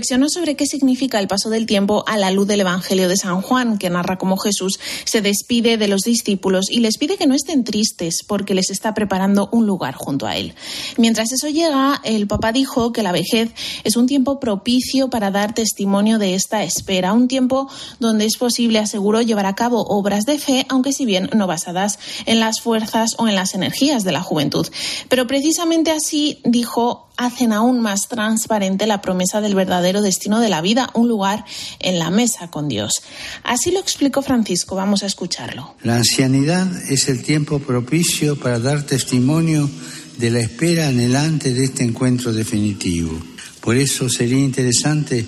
reflexionó 0.00 0.30
sobre 0.30 0.57
qué 0.57 0.64
significa 0.64 1.19
el 1.19 1.28
paso 1.28 1.50
del 1.50 1.66
tiempo 1.66 2.04
a 2.07 2.16
la 2.16 2.30
luz 2.30 2.47
del 2.47 2.62
Evangelio 2.62 3.07
de 3.07 3.19
San 3.19 3.42
Juan, 3.42 3.76
que 3.76 3.90
narra 3.90 4.16
cómo 4.16 4.38
Jesús 4.38 4.80
se 5.04 5.21
despide 5.21 5.76
de 5.76 5.88
los 5.88 6.00
discípulos 6.00 6.71
y 6.71 6.80
les 6.80 6.97
pide 6.97 7.19
que 7.19 7.26
no 7.26 7.35
estén 7.35 7.64
tristes 7.64 8.25
porque 8.26 8.54
les 8.54 8.71
está 8.71 8.95
preparando 8.95 9.50
un 9.52 9.66
lugar 9.66 9.95
junto 9.95 10.26
a 10.26 10.38
él. 10.38 10.54
Mientras 10.97 11.33
eso 11.33 11.50
llega, 11.50 12.00
el 12.02 12.26
Papa 12.26 12.50
dijo 12.50 12.92
que 12.92 13.02
la 13.02 13.12
vejez 13.12 13.50
es 13.85 13.97
un 13.97 14.07
tiempo 14.07 14.40
propicio 14.40 15.11
para 15.11 15.30
dar 15.30 15.52
testimonio 15.52 16.19
de 16.19 16.35
esta 16.35 16.62
espera, 16.62 17.12
un 17.12 17.28
tiempo 17.28 17.69
donde 17.99 18.25
es 18.25 18.38
posible, 18.38 18.78
aseguró, 18.78 19.21
llevar 19.21 19.45
a 19.45 19.54
cabo 19.54 19.83
obras 19.83 20.25
de 20.25 20.38
fe, 20.38 20.64
aunque 20.71 20.95
si 20.95 21.04
bien 21.04 21.28
no 21.35 21.47
basadas 21.47 21.99
en 22.25 22.40
las 22.40 22.62
fuerzas 22.62 23.16
o 23.19 23.28
en 23.28 23.35
las 23.35 23.54
energías 23.54 24.02
de 24.02 24.12
la 24.12 24.23
juventud. 24.23 24.66
Pero 25.11 25.26
precisamente 25.26 25.90
así, 25.90 26.40
dijo, 26.42 27.10
hacen 27.21 27.53
aún 27.53 27.81
más 27.81 28.09
transparente 28.09 28.87
la 28.87 29.03
promesa 29.03 29.43
del 29.43 29.55
verdadero 29.55 30.00
destino 30.00 30.41
de 30.41 30.49
la 30.49 30.62
vida, 30.62 30.89
un 30.95 31.07
lugar 31.07 31.45
en 31.79 31.99
la 31.99 32.11
mesa 32.11 32.49
con 32.49 32.67
Dios. 32.67 33.03
Así 33.45 33.71
lo 33.73 33.79
explicó 33.79 34.23
Francisco, 34.23 34.75
vamos 34.75 35.03
a 35.03 35.07
escucharlo. 35.07 35.75
La 35.83 35.97
ancianidad 35.97 36.67
es 36.91 37.11
el 37.11 37.23
tiempo 37.23 37.59
propicio 37.59 38.41
para 38.41 38.59
dar 38.59 38.85
testimonio 38.85 39.69
de 40.17 40.31
la 40.31 40.41
espera 40.41 40.89
anhelante 40.89 41.53
de 41.53 41.65
este 41.65 41.85
encuentro 41.85 42.33
definitivo. 42.33 43.21
Por 43.61 43.77
eso 43.77 44.09
sería 44.09 44.39
interesante 44.39 45.27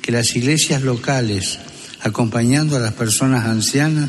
que 0.00 0.12
las 0.12 0.34
iglesias 0.36 0.80
locales, 0.80 1.58
acompañando 2.00 2.76
a 2.76 2.80
las 2.80 2.94
personas 2.94 3.44
ancianas, 3.44 4.08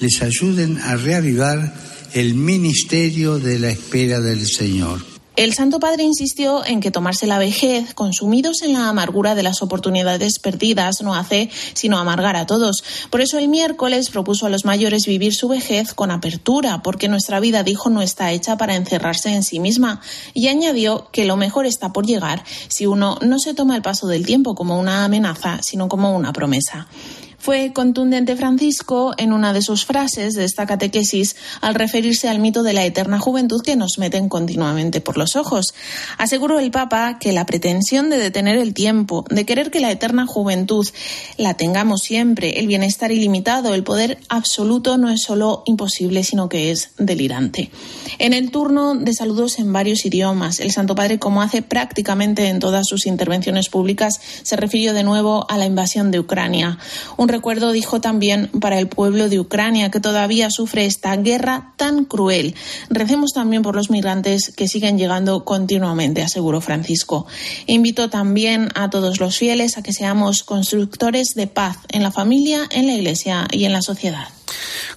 les 0.00 0.22
ayuden 0.22 0.78
a 0.78 0.96
reavivar 0.96 1.74
el 2.14 2.32
ministerio 2.32 3.38
de 3.38 3.58
la 3.58 3.68
espera 3.68 4.20
del 4.20 4.46
Señor. 4.46 5.19
El 5.36 5.54
Santo 5.54 5.78
Padre 5.78 6.02
insistió 6.02 6.66
en 6.66 6.80
que 6.80 6.90
tomarse 6.90 7.26
la 7.26 7.38
vejez, 7.38 7.94
consumidos 7.94 8.62
en 8.62 8.72
la 8.72 8.88
amargura 8.88 9.34
de 9.34 9.44
las 9.44 9.62
oportunidades 9.62 10.38
perdidas, 10.40 11.02
no 11.02 11.14
hace 11.14 11.50
sino 11.72 11.98
amargar 11.98 12.36
a 12.36 12.46
todos. 12.46 12.82
Por 13.10 13.20
eso 13.20 13.38
el 13.38 13.48
miércoles 13.48 14.10
propuso 14.10 14.46
a 14.46 14.50
los 14.50 14.64
mayores 14.64 15.06
vivir 15.06 15.32
su 15.32 15.48
vejez 15.48 15.94
con 15.94 16.10
apertura, 16.10 16.82
porque 16.82 17.08
nuestra 17.08 17.38
vida, 17.38 17.62
dijo, 17.62 17.90
no 17.90 18.02
está 18.02 18.32
hecha 18.32 18.56
para 18.56 18.74
encerrarse 18.74 19.32
en 19.32 19.44
sí 19.44 19.60
misma. 19.60 20.00
Y 20.34 20.48
añadió 20.48 21.08
que 21.12 21.24
lo 21.24 21.36
mejor 21.36 21.64
está 21.64 21.92
por 21.92 22.06
llegar 22.06 22.44
si 22.68 22.86
uno 22.86 23.16
no 23.22 23.38
se 23.38 23.54
toma 23.54 23.76
el 23.76 23.82
paso 23.82 24.08
del 24.08 24.26
tiempo 24.26 24.54
como 24.54 24.78
una 24.78 25.04
amenaza, 25.04 25.60
sino 25.62 25.88
como 25.88 26.14
una 26.14 26.32
promesa. 26.32 26.88
Fue 27.40 27.72
contundente 27.72 28.36
Francisco 28.36 29.14
en 29.16 29.32
una 29.32 29.54
de 29.54 29.62
sus 29.62 29.86
frases 29.86 30.34
de 30.34 30.44
esta 30.44 30.66
catequesis 30.66 31.36
al 31.62 31.74
referirse 31.74 32.28
al 32.28 32.38
mito 32.38 32.62
de 32.62 32.74
la 32.74 32.84
eterna 32.84 33.18
juventud 33.18 33.62
que 33.62 33.76
nos 33.76 33.96
meten 33.96 34.28
continuamente 34.28 35.00
por 35.00 35.16
los 35.16 35.36
ojos. 35.36 35.72
Aseguró 36.18 36.58
el 36.58 36.70
Papa 36.70 37.18
que 37.18 37.32
la 37.32 37.46
pretensión 37.46 38.10
de 38.10 38.18
detener 38.18 38.58
el 38.58 38.74
tiempo, 38.74 39.24
de 39.30 39.46
querer 39.46 39.70
que 39.70 39.80
la 39.80 39.90
eterna 39.90 40.26
juventud 40.26 40.86
la 41.38 41.54
tengamos 41.54 42.02
siempre, 42.02 42.60
el 42.60 42.66
bienestar 42.66 43.10
ilimitado, 43.10 43.72
el 43.72 43.84
poder 43.84 44.18
absoluto 44.28 44.98
no 44.98 45.08
es 45.08 45.22
solo 45.22 45.62
imposible, 45.64 46.24
sino 46.24 46.50
que 46.50 46.70
es 46.70 46.90
delirante. 46.98 47.70
En 48.18 48.34
el 48.34 48.50
turno 48.50 48.94
de 48.94 49.14
saludos 49.14 49.58
en 49.58 49.72
varios 49.72 50.04
idiomas, 50.04 50.60
el 50.60 50.72
Santo 50.72 50.94
Padre, 50.94 51.18
como 51.18 51.40
hace 51.40 51.62
prácticamente 51.62 52.48
en 52.48 52.58
todas 52.58 52.86
sus 52.86 53.06
intervenciones 53.06 53.70
públicas, 53.70 54.20
se 54.42 54.56
refirió 54.56 54.92
de 54.92 55.04
nuevo 55.04 55.46
a 55.48 55.56
la 55.56 55.64
invasión 55.64 56.10
de 56.10 56.20
Ucrania. 56.20 56.76
Recuerdo, 57.30 57.72
dijo 57.72 58.00
también, 58.00 58.48
para 58.60 58.78
el 58.78 58.88
pueblo 58.88 59.28
de 59.28 59.40
Ucrania, 59.40 59.90
que 59.90 60.00
todavía 60.00 60.50
sufre 60.50 60.86
esta 60.86 61.16
guerra 61.16 61.74
tan 61.76 62.04
cruel. 62.04 62.54
Recemos 62.88 63.32
también 63.32 63.62
por 63.62 63.76
los 63.76 63.90
migrantes 63.90 64.52
que 64.56 64.68
siguen 64.68 64.98
llegando 64.98 65.44
continuamente, 65.44 66.22
aseguró 66.22 66.60
Francisco. 66.60 67.26
Invitó 67.66 68.10
también 68.10 68.68
a 68.74 68.90
todos 68.90 69.20
los 69.20 69.36
fieles 69.36 69.78
a 69.78 69.82
que 69.82 69.92
seamos 69.92 70.42
constructores 70.42 71.28
de 71.34 71.46
paz 71.46 71.78
en 71.88 72.02
la 72.02 72.10
familia, 72.10 72.68
en 72.70 72.86
la 72.86 72.94
Iglesia 72.94 73.46
y 73.50 73.64
en 73.64 73.72
la 73.72 73.82
sociedad. 73.82 74.28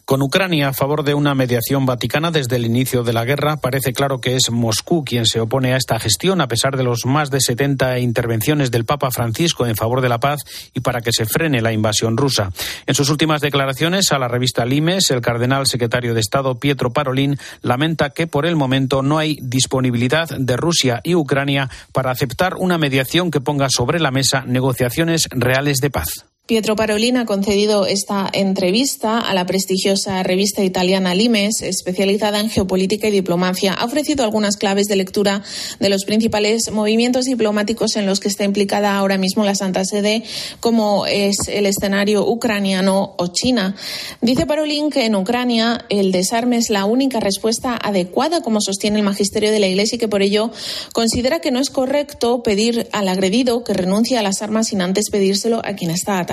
Con 0.05 0.21
Ucrania 0.21 0.69
a 0.69 0.73
favor 0.73 1.03
de 1.03 1.13
una 1.13 1.35
mediación 1.35 1.85
vaticana 1.85 2.31
desde 2.31 2.55
el 2.55 2.65
inicio 2.65 3.03
de 3.03 3.13
la 3.13 3.25
guerra, 3.25 3.57
parece 3.57 3.93
claro 3.93 4.19
que 4.19 4.35
es 4.35 4.49
Moscú 4.51 5.03
quien 5.03 5.25
se 5.25 5.39
opone 5.39 5.73
a 5.73 5.77
esta 5.77 5.99
gestión, 5.99 6.41
a 6.41 6.47
pesar 6.47 6.77
de 6.77 6.83
los 6.83 7.05
más 7.05 7.29
de 7.29 7.39
70 7.41 7.99
intervenciones 7.99 8.71
del 8.71 8.85
Papa 8.85 9.11
Francisco 9.11 9.65
en 9.65 9.75
favor 9.75 10.01
de 10.01 10.09
la 10.09 10.19
paz 10.19 10.41
y 10.73 10.81
para 10.81 11.01
que 11.01 11.11
se 11.11 11.25
frene 11.25 11.61
la 11.61 11.71
invasión 11.71 12.17
rusa. 12.17 12.51
En 12.85 12.95
sus 12.95 13.09
últimas 13.09 13.41
declaraciones 13.41 14.11
a 14.11 14.19
la 14.19 14.27
revista 14.27 14.65
Limes, 14.65 15.09
el 15.11 15.21
cardenal 15.21 15.67
secretario 15.67 16.13
de 16.13 16.19
Estado 16.19 16.59
Pietro 16.59 16.91
Parolin 16.91 17.37
lamenta 17.61 18.09
que 18.09 18.27
por 18.27 18.45
el 18.45 18.55
momento 18.55 19.01
no 19.01 19.17
hay 19.17 19.37
disponibilidad 19.41 20.29
de 20.29 20.57
Rusia 20.57 21.01
y 21.03 21.15
Ucrania 21.15 21.69
para 21.91 22.11
aceptar 22.11 22.55
una 22.55 22.77
mediación 22.77 23.31
que 23.31 23.41
ponga 23.41 23.69
sobre 23.69 23.99
la 23.99 24.11
mesa 24.11 24.43
negociaciones 24.45 25.27
reales 25.31 25.77
de 25.77 25.89
paz. 25.89 26.32
Pietro 26.45 26.75
Parolin 26.75 27.15
ha 27.15 27.25
concedido 27.25 27.85
esta 27.85 28.29
entrevista 28.33 29.17
a 29.17 29.33
la 29.33 29.45
prestigiosa 29.45 30.21
revista 30.23 30.61
italiana 30.61 31.15
Limes, 31.15 31.61
especializada 31.61 32.41
en 32.41 32.49
geopolítica 32.49 33.07
y 33.07 33.11
diplomacia. 33.11 33.71
Ha 33.71 33.85
ofrecido 33.85 34.25
algunas 34.25 34.57
claves 34.57 34.87
de 34.87 34.97
lectura 34.97 35.41
de 35.79 35.87
los 35.87 36.03
principales 36.03 36.69
movimientos 36.69 37.23
diplomáticos 37.23 37.95
en 37.95 38.05
los 38.05 38.19
que 38.19 38.27
está 38.27 38.43
implicada 38.43 38.93
ahora 38.93 39.17
mismo 39.17 39.45
la 39.45 39.55
Santa 39.55 39.85
Sede, 39.85 40.23
como 40.59 41.05
es 41.05 41.47
el 41.47 41.65
escenario 41.65 42.27
ucraniano 42.27 43.15
o 43.17 43.27
China. 43.27 43.77
Dice 44.19 44.45
Parolin 44.45 44.89
que 44.89 45.05
en 45.05 45.15
Ucrania 45.15 45.85
el 45.87 46.11
desarme 46.11 46.57
es 46.57 46.69
la 46.69 46.83
única 46.83 47.21
respuesta 47.21 47.79
adecuada, 47.81 48.41
como 48.41 48.59
sostiene 48.59 48.97
el 48.99 49.05
magisterio 49.05 49.49
de 49.49 49.61
la 49.61 49.67
Iglesia, 49.67 49.95
y 49.95 49.99
que 49.99 50.09
por 50.09 50.21
ello 50.21 50.51
considera 50.91 51.39
que 51.39 51.51
no 51.51 51.59
es 51.59 51.69
correcto 51.69 52.43
pedir 52.43 52.89
al 52.91 53.07
agredido 53.07 53.63
que 53.63 53.71
renuncie 53.71 54.17
a 54.17 54.23
las 54.23 54.41
armas 54.41 54.67
sin 54.67 54.81
antes 54.81 55.09
pedírselo 55.09 55.61
a 55.63 55.75
quien 55.75 55.89
está 55.89 56.19
atacando 56.19 56.32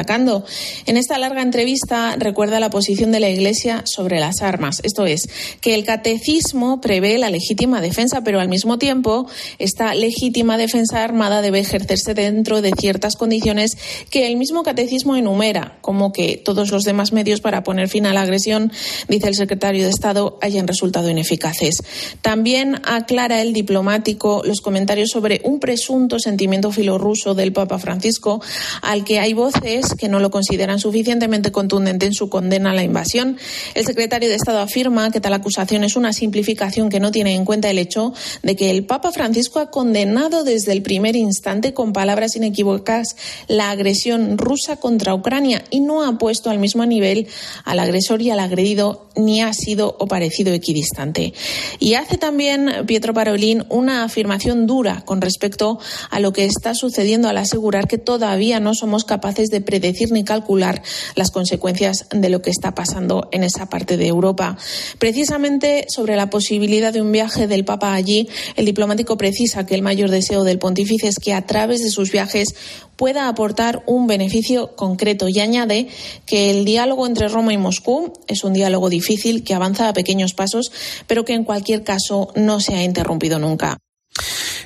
En 0.86 0.96
esta 0.96 1.18
larga 1.18 1.42
entrevista 1.42 2.16
recuerda 2.18 2.60
la 2.60 2.70
posición 2.70 3.12
de 3.12 3.20
la 3.20 3.28
Iglesia 3.28 3.82
sobre 3.84 4.20
las 4.20 4.42
armas, 4.42 4.80
esto 4.82 5.06
es, 5.06 5.28
que 5.60 5.74
el 5.74 5.84
catecismo 5.84 6.80
prevé 6.80 7.18
la 7.18 7.30
legítima 7.30 7.80
defensa, 7.80 8.22
pero 8.22 8.40
al 8.40 8.48
mismo 8.48 8.78
tiempo 8.78 9.26
esta 9.58 9.94
legítima 9.94 10.56
defensa 10.56 11.04
armada 11.04 11.42
debe 11.42 11.60
ejercerse 11.60 12.14
dentro 12.14 12.62
de 12.62 12.72
ciertas 12.78 13.16
condiciones 13.16 13.76
que 14.10 14.26
el 14.26 14.36
mismo 14.36 14.62
catecismo 14.62 15.16
enumera, 15.16 15.78
como 15.80 16.12
que 16.12 16.36
todos 16.36 16.70
los 16.70 16.84
demás 16.84 17.12
medios 17.12 17.40
para 17.40 17.62
poner 17.62 17.88
fin 17.88 18.06
a 18.06 18.14
la 18.14 18.22
agresión, 18.22 18.72
dice 19.08 19.28
el 19.28 19.34
secretario 19.34 19.84
de 19.84 19.90
Estado, 19.90 20.38
hayan 20.40 20.66
resultado 20.66 21.10
ineficaces. 21.10 21.82
También 22.22 22.80
aclara 22.84 23.42
el 23.42 23.52
diplomático 23.52 24.42
los 24.44 24.60
comentarios 24.60 25.10
sobre 25.10 25.40
un 25.44 25.60
presunto 25.60 26.18
sentimiento 26.18 26.70
filorruso 26.72 27.34
del 27.34 27.52
Papa 27.52 27.78
Francisco, 27.78 28.40
al 28.82 29.04
que 29.04 29.18
hay 29.18 29.32
voces 29.32 29.89
que 29.94 30.08
no 30.08 30.20
lo 30.20 30.30
consideran 30.30 30.78
suficientemente 30.78 31.52
contundente 31.52 32.06
en 32.06 32.14
su 32.14 32.28
condena 32.28 32.70
a 32.70 32.74
la 32.74 32.82
invasión. 32.82 33.38
El 33.74 33.86
secretario 33.86 34.28
de 34.28 34.34
Estado 34.34 34.60
afirma 34.60 35.10
que 35.10 35.20
tal 35.20 35.34
acusación 35.34 35.84
es 35.84 35.96
una 35.96 36.12
simplificación 36.12 36.88
que 36.88 37.00
no 37.00 37.10
tiene 37.10 37.34
en 37.34 37.44
cuenta 37.44 37.70
el 37.70 37.78
hecho 37.78 38.12
de 38.42 38.56
que 38.56 38.70
el 38.70 38.84
Papa 38.84 39.12
Francisco 39.12 39.58
ha 39.58 39.70
condenado 39.70 40.44
desde 40.44 40.72
el 40.72 40.82
primer 40.82 41.16
instante 41.16 41.74
con 41.74 41.92
palabras 41.92 42.36
inequívocas 42.36 43.16
la 43.48 43.70
agresión 43.70 44.38
rusa 44.38 44.76
contra 44.76 45.14
Ucrania 45.14 45.64
y 45.70 45.80
no 45.80 46.04
ha 46.04 46.18
puesto 46.18 46.50
al 46.50 46.58
mismo 46.58 46.86
nivel 46.86 47.28
al 47.64 47.78
agresor 47.78 48.22
y 48.22 48.30
al 48.30 48.40
agredido 48.40 49.08
ni 49.16 49.42
ha 49.42 49.52
sido 49.52 49.96
o 49.98 50.06
parecido 50.06 50.52
equidistante. 50.52 51.34
Y 51.78 51.94
hace 51.94 52.16
también 52.16 52.86
Pietro 52.86 53.14
Parolín 53.14 53.64
una 53.68 54.04
afirmación 54.04 54.66
dura 54.66 55.02
con 55.04 55.20
respecto 55.20 55.78
a 56.10 56.20
lo 56.20 56.32
que 56.32 56.44
está 56.44 56.74
sucediendo 56.74 57.28
al 57.28 57.38
asegurar 57.38 57.88
que 57.88 57.98
todavía 57.98 58.60
no 58.60 58.74
somos 58.74 59.04
capaces 59.04 59.50
de 59.50 59.60
predecir 59.80 60.12
ni 60.12 60.24
calcular 60.24 60.82
las 61.14 61.30
consecuencias 61.30 62.06
de 62.10 62.28
lo 62.28 62.42
que 62.42 62.50
está 62.50 62.74
pasando 62.74 63.28
en 63.32 63.42
esa 63.42 63.68
parte 63.68 63.96
de 63.96 64.06
Europa. 64.06 64.56
Precisamente 64.98 65.86
sobre 65.88 66.16
la 66.16 66.30
posibilidad 66.30 66.92
de 66.92 67.00
un 67.00 67.12
viaje 67.12 67.46
del 67.46 67.64
Papa 67.64 67.94
allí, 67.94 68.28
el 68.56 68.66
diplomático 68.66 69.16
precisa 69.16 69.66
que 69.66 69.74
el 69.74 69.82
mayor 69.82 70.10
deseo 70.10 70.44
del 70.44 70.58
pontífice 70.58 71.08
es 71.08 71.18
que 71.18 71.32
a 71.32 71.46
través 71.46 71.82
de 71.82 71.90
sus 71.90 72.12
viajes 72.12 72.54
pueda 72.96 73.28
aportar 73.28 73.82
un 73.86 74.06
beneficio 74.06 74.76
concreto 74.76 75.28
y 75.28 75.40
añade 75.40 75.88
que 76.26 76.50
el 76.50 76.66
diálogo 76.66 77.06
entre 77.06 77.28
Roma 77.28 77.54
y 77.54 77.58
Moscú 77.58 78.12
es 78.26 78.44
un 78.44 78.52
diálogo 78.52 78.90
difícil 78.90 79.42
que 79.42 79.54
avanza 79.54 79.88
a 79.88 79.94
pequeños 79.94 80.34
pasos, 80.34 80.70
pero 81.06 81.24
que 81.24 81.32
en 81.32 81.44
cualquier 81.44 81.82
caso 81.82 82.30
no 82.36 82.60
se 82.60 82.74
ha 82.74 82.84
interrumpido 82.84 83.38
nunca. 83.38 83.78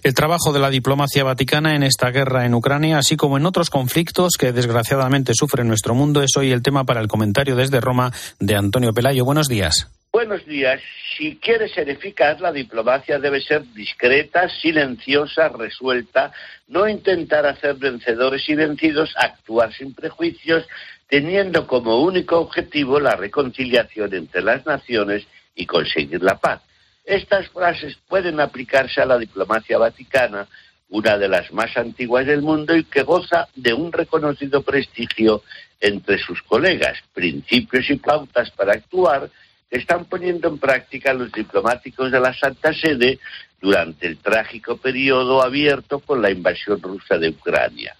El 0.04 0.12
trabajo 0.12 0.52
de 0.52 0.60
la 0.60 0.68
diplomacia 0.68 1.24
vaticana 1.24 1.76
en 1.76 1.82
esta 1.82 2.10
guerra 2.10 2.44
en 2.44 2.52
Ucrania, 2.52 2.98
así 2.98 3.16
como 3.16 3.38
en 3.38 3.46
otros 3.46 3.70
conflictos 3.70 4.34
que 4.38 4.52
desgraciadamente 4.52 5.32
sufre 5.32 5.64
nuestro 5.64 5.94
mundo, 5.94 6.22
es 6.22 6.36
hoy 6.36 6.52
el 6.52 6.62
tema 6.62 6.84
para 6.84 7.00
el 7.00 7.08
comentario 7.08 7.56
desde 7.56 7.80
Roma 7.80 8.12
de 8.38 8.54
Antonio 8.54 8.92
Pelayo. 8.92 9.24
Buenos 9.24 9.48
días. 9.48 9.90
Buenos 10.12 10.44
días. 10.44 10.82
Si 11.16 11.36
quiere 11.36 11.70
ser 11.70 11.88
eficaz, 11.88 12.38
la 12.42 12.52
diplomacia 12.52 13.18
debe 13.18 13.40
ser 13.40 13.64
discreta, 13.72 14.46
silenciosa, 14.60 15.48
resuelta, 15.48 16.32
no 16.68 16.86
intentar 16.86 17.46
hacer 17.46 17.76
vencedores 17.76 18.46
y 18.46 18.56
vencidos, 18.56 19.14
actuar 19.16 19.72
sin 19.72 19.94
prejuicios, 19.94 20.66
teniendo 21.08 21.66
como 21.66 22.02
único 22.02 22.40
objetivo 22.40 23.00
la 23.00 23.16
reconciliación 23.16 24.12
entre 24.12 24.42
las 24.42 24.66
naciones 24.66 25.26
y 25.54 25.64
conseguir 25.64 26.22
la 26.22 26.36
paz. 26.36 26.60
Estas 27.04 27.48
frases 27.48 27.98
pueden 28.08 28.40
aplicarse 28.40 29.00
a 29.00 29.06
la 29.06 29.18
diplomacia 29.18 29.76
vaticana 29.76 30.48
una 30.88 31.18
de 31.18 31.28
las 31.28 31.52
más 31.52 31.76
antiguas 31.76 32.26
del 32.26 32.40
mundo 32.40 32.76
y 32.76 32.84
que 32.84 33.02
goza 33.02 33.48
de 33.54 33.74
un 33.74 33.92
reconocido 33.92 34.62
prestigio 34.62 35.42
entre 35.80 36.18
sus 36.18 36.42
colegas, 36.42 36.98
principios 37.12 37.90
y 37.90 37.96
pautas 37.96 38.50
para 38.52 38.72
actuar 38.72 39.28
que 39.70 39.78
están 39.78 40.06
poniendo 40.06 40.48
en 40.48 40.58
práctica 40.58 41.12
los 41.12 41.32
diplomáticos 41.32 42.10
de 42.10 42.20
la 42.20 42.32
Santa 42.32 42.72
Sede 42.72 43.18
durante 43.60 44.06
el 44.06 44.18
trágico 44.18 44.76
periodo 44.76 45.42
abierto 45.42 45.98
con 45.98 46.22
la 46.22 46.30
invasión 46.30 46.80
rusa 46.80 47.18
de 47.18 47.30
Ucrania. 47.30 47.94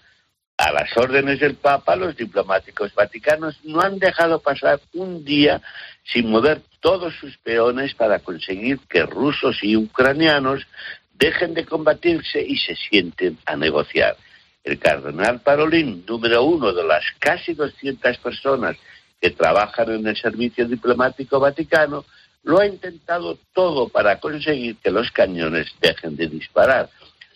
A 0.65 0.71
las 0.71 0.97
órdenes 0.97 1.39
del 1.39 1.53
Papa, 1.53 1.95
los 1.95 2.17
diplomáticos 2.17 2.91
vaticanos 2.95 3.55
no 3.63 3.81
han 3.81 3.99
dejado 3.99 4.39
pasar 4.39 4.79
un 4.95 5.23
día 5.23 5.61
sin 6.03 6.27
mover 6.27 6.59
todos 6.79 7.13
sus 7.19 7.37
peones 7.37 7.93
para 7.93 8.17
conseguir 8.17 8.79
que 8.89 9.05
rusos 9.05 9.59
y 9.61 9.77
ucranianos 9.77 10.65
dejen 11.19 11.53
de 11.53 11.65
combatirse 11.65 12.41
y 12.41 12.57
se 12.57 12.75
sienten 12.75 13.37
a 13.45 13.55
negociar. 13.55 14.17
El 14.63 14.79
cardenal 14.79 15.39
Parolín, 15.41 16.03
número 16.07 16.41
uno 16.41 16.73
de 16.73 16.83
las 16.83 17.03
casi 17.19 17.53
200 17.53 18.17
personas 18.17 18.75
que 19.21 19.29
trabajan 19.29 19.91
en 19.91 20.07
el 20.07 20.17
servicio 20.17 20.67
diplomático 20.67 21.39
vaticano, 21.39 22.05
lo 22.41 22.59
ha 22.59 22.65
intentado 22.65 23.37
todo 23.53 23.87
para 23.89 24.19
conseguir 24.19 24.77
que 24.77 24.89
los 24.89 25.11
cañones 25.11 25.67
dejen 25.79 26.15
de 26.15 26.25
disparar. 26.25 26.89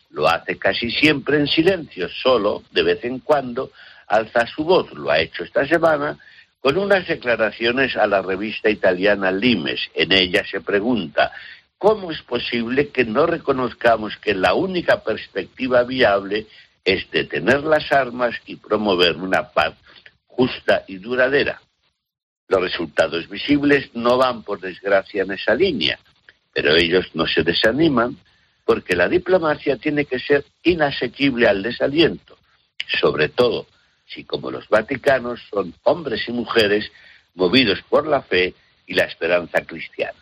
Lo 0.10 0.28
hace 0.28 0.58
casi 0.58 0.89
siempre 0.89 1.38
en 1.38 1.48
silencio, 1.48 2.10
solo, 2.10 2.63
de 2.72 2.84
vez 2.84 3.04
en 3.06 3.20
cuando, 3.20 3.72
alza 4.08 4.48
su 4.48 4.63
voz. 4.63 4.92
Lo 4.94 5.12
ha 5.12 5.20
hecho 5.20 5.44
esta 5.44 5.68
semana 5.68 6.18
con 6.60 6.78
unas 6.78 7.08
declaraciones 7.08 7.96
a 7.96 8.08
la 8.08 8.22
revista 8.22 8.70
italiana 8.70 9.32
Limes. 9.32 9.89
En 9.94 10.12
ella 10.12 10.44
se 10.50 10.62
pregunta, 10.62 11.32
¿cómo 11.78 12.12
es 12.12 12.22
posible 12.24 12.89
que 12.89 13.06
no 13.06 13.25
reconozcamos 13.25 14.18
que 14.18 14.34
la 14.34 14.54
única 14.54 15.04
perspectiva 15.04 15.84
viable 15.84 16.48
es 16.84 17.10
detener 17.12 17.63
las 17.63 17.92
armas 17.92 18.36
y 18.46 18.56
promover 18.56 19.16
una 19.16 19.50
paz 19.50 19.75
justa 20.25 20.84
y 20.88 20.98
duradera? 20.98 21.62
Los 22.48 22.62
resultados 22.62 23.30
visibles 23.30 23.92
no 23.94 24.18
van, 24.18 24.42
por 24.42 24.60
desgracia, 24.60 25.22
en 25.22 25.32
esa 25.32 25.54
línea, 25.54 26.00
pero 26.51 26.75
ellos 26.75 27.06
no 27.13 27.28
se 27.28 27.44
desaniman 27.44 28.18
porque 28.70 28.96
la 28.96 29.10
diplomacia 29.10 29.78
tiene 29.78 30.06
que 30.06 30.20
ser 30.20 30.46
inasequible 30.62 31.48
al 31.48 31.64
desaliento, 31.64 32.38
sobre 33.02 33.30
todo 33.30 33.66
si 34.06 34.26
como 34.26 34.52
los 34.52 34.70
vaticanos 34.70 35.42
son 35.50 35.74
hombres 35.86 36.30
y 36.30 36.34
mujeres 36.34 36.92
movidos 37.34 37.82
por 37.90 38.06
la 38.06 38.22
fe 38.22 38.54
y 38.86 38.94
la 38.94 39.06
esperanza 39.06 39.66
cristiana. 39.66 40.20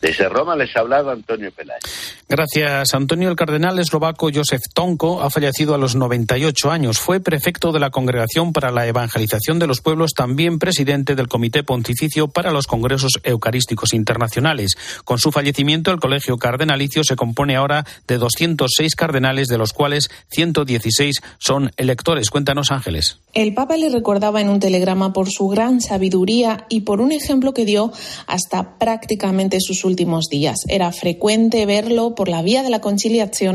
Desde 0.00 0.28
Roma 0.28 0.54
les 0.54 0.76
ha 0.76 0.80
hablado 0.80 1.10
Antonio 1.10 1.50
Peláez. 1.50 1.82
Gracias, 2.28 2.94
Antonio. 2.94 3.30
El 3.30 3.36
cardenal 3.36 3.78
eslovaco 3.80 4.28
Josef 4.32 4.60
Tonko 4.72 5.22
ha 5.22 5.30
fallecido 5.30 5.74
a 5.74 5.78
los 5.78 5.96
98 5.96 6.70
años. 6.70 6.98
Fue 6.98 7.18
prefecto 7.18 7.72
de 7.72 7.80
la 7.80 7.90
Congregación 7.90 8.52
para 8.52 8.70
la 8.70 8.86
Evangelización 8.86 9.58
de 9.58 9.66
los 9.66 9.80
Pueblos, 9.80 10.12
también 10.14 10.60
presidente 10.60 11.16
del 11.16 11.26
Comité 11.26 11.64
Pontificio 11.64 12.28
para 12.28 12.52
los 12.52 12.68
Congresos 12.68 13.18
Eucarísticos 13.24 13.92
Internacionales. 13.92 14.76
Con 15.04 15.18
su 15.18 15.32
fallecimiento, 15.32 15.90
el 15.90 15.98
Colegio 15.98 16.36
Cardenalicio 16.36 17.02
se 17.02 17.16
compone 17.16 17.56
ahora 17.56 17.84
de 18.06 18.18
206 18.18 18.94
cardenales, 18.94 19.48
de 19.48 19.58
los 19.58 19.72
cuales 19.72 20.10
116 20.30 21.22
son 21.38 21.72
electores. 21.76 22.30
Cuéntanos, 22.30 22.70
Ángeles. 22.70 23.18
El 23.34 23.54
Papa 23.54 23.76
le 23.76 23.88
recordaba 23.88 24.40
en 24.40 24.48
un 24.48 24.60
telegrama 24.60 25.12
por 25.12 25.30
su 25.30 25.48
gran 25.48 25.80
sabiduría 25.80 26.66
y 26.68 26.82
por 26.82 27.00
un 27.00 27.10
ejemplo 27.10 27.52
que 27.52 27.64
dio 27.64 27.90
hasta 28.26 28.78
prácticamente 28.78 29.58
sus 29.60 29.87
últimos 29.88 30.28
días. 30.28 30.58
Era 30.68 30.92
frecuente 30.92 31.66
verlo 31.66 32.14
por 32.14 32.28
la 32.28 32.42
vía 32.42 32.62
de 32.62 32.70
la 32.70 32.80
conciliación 32.80 33.48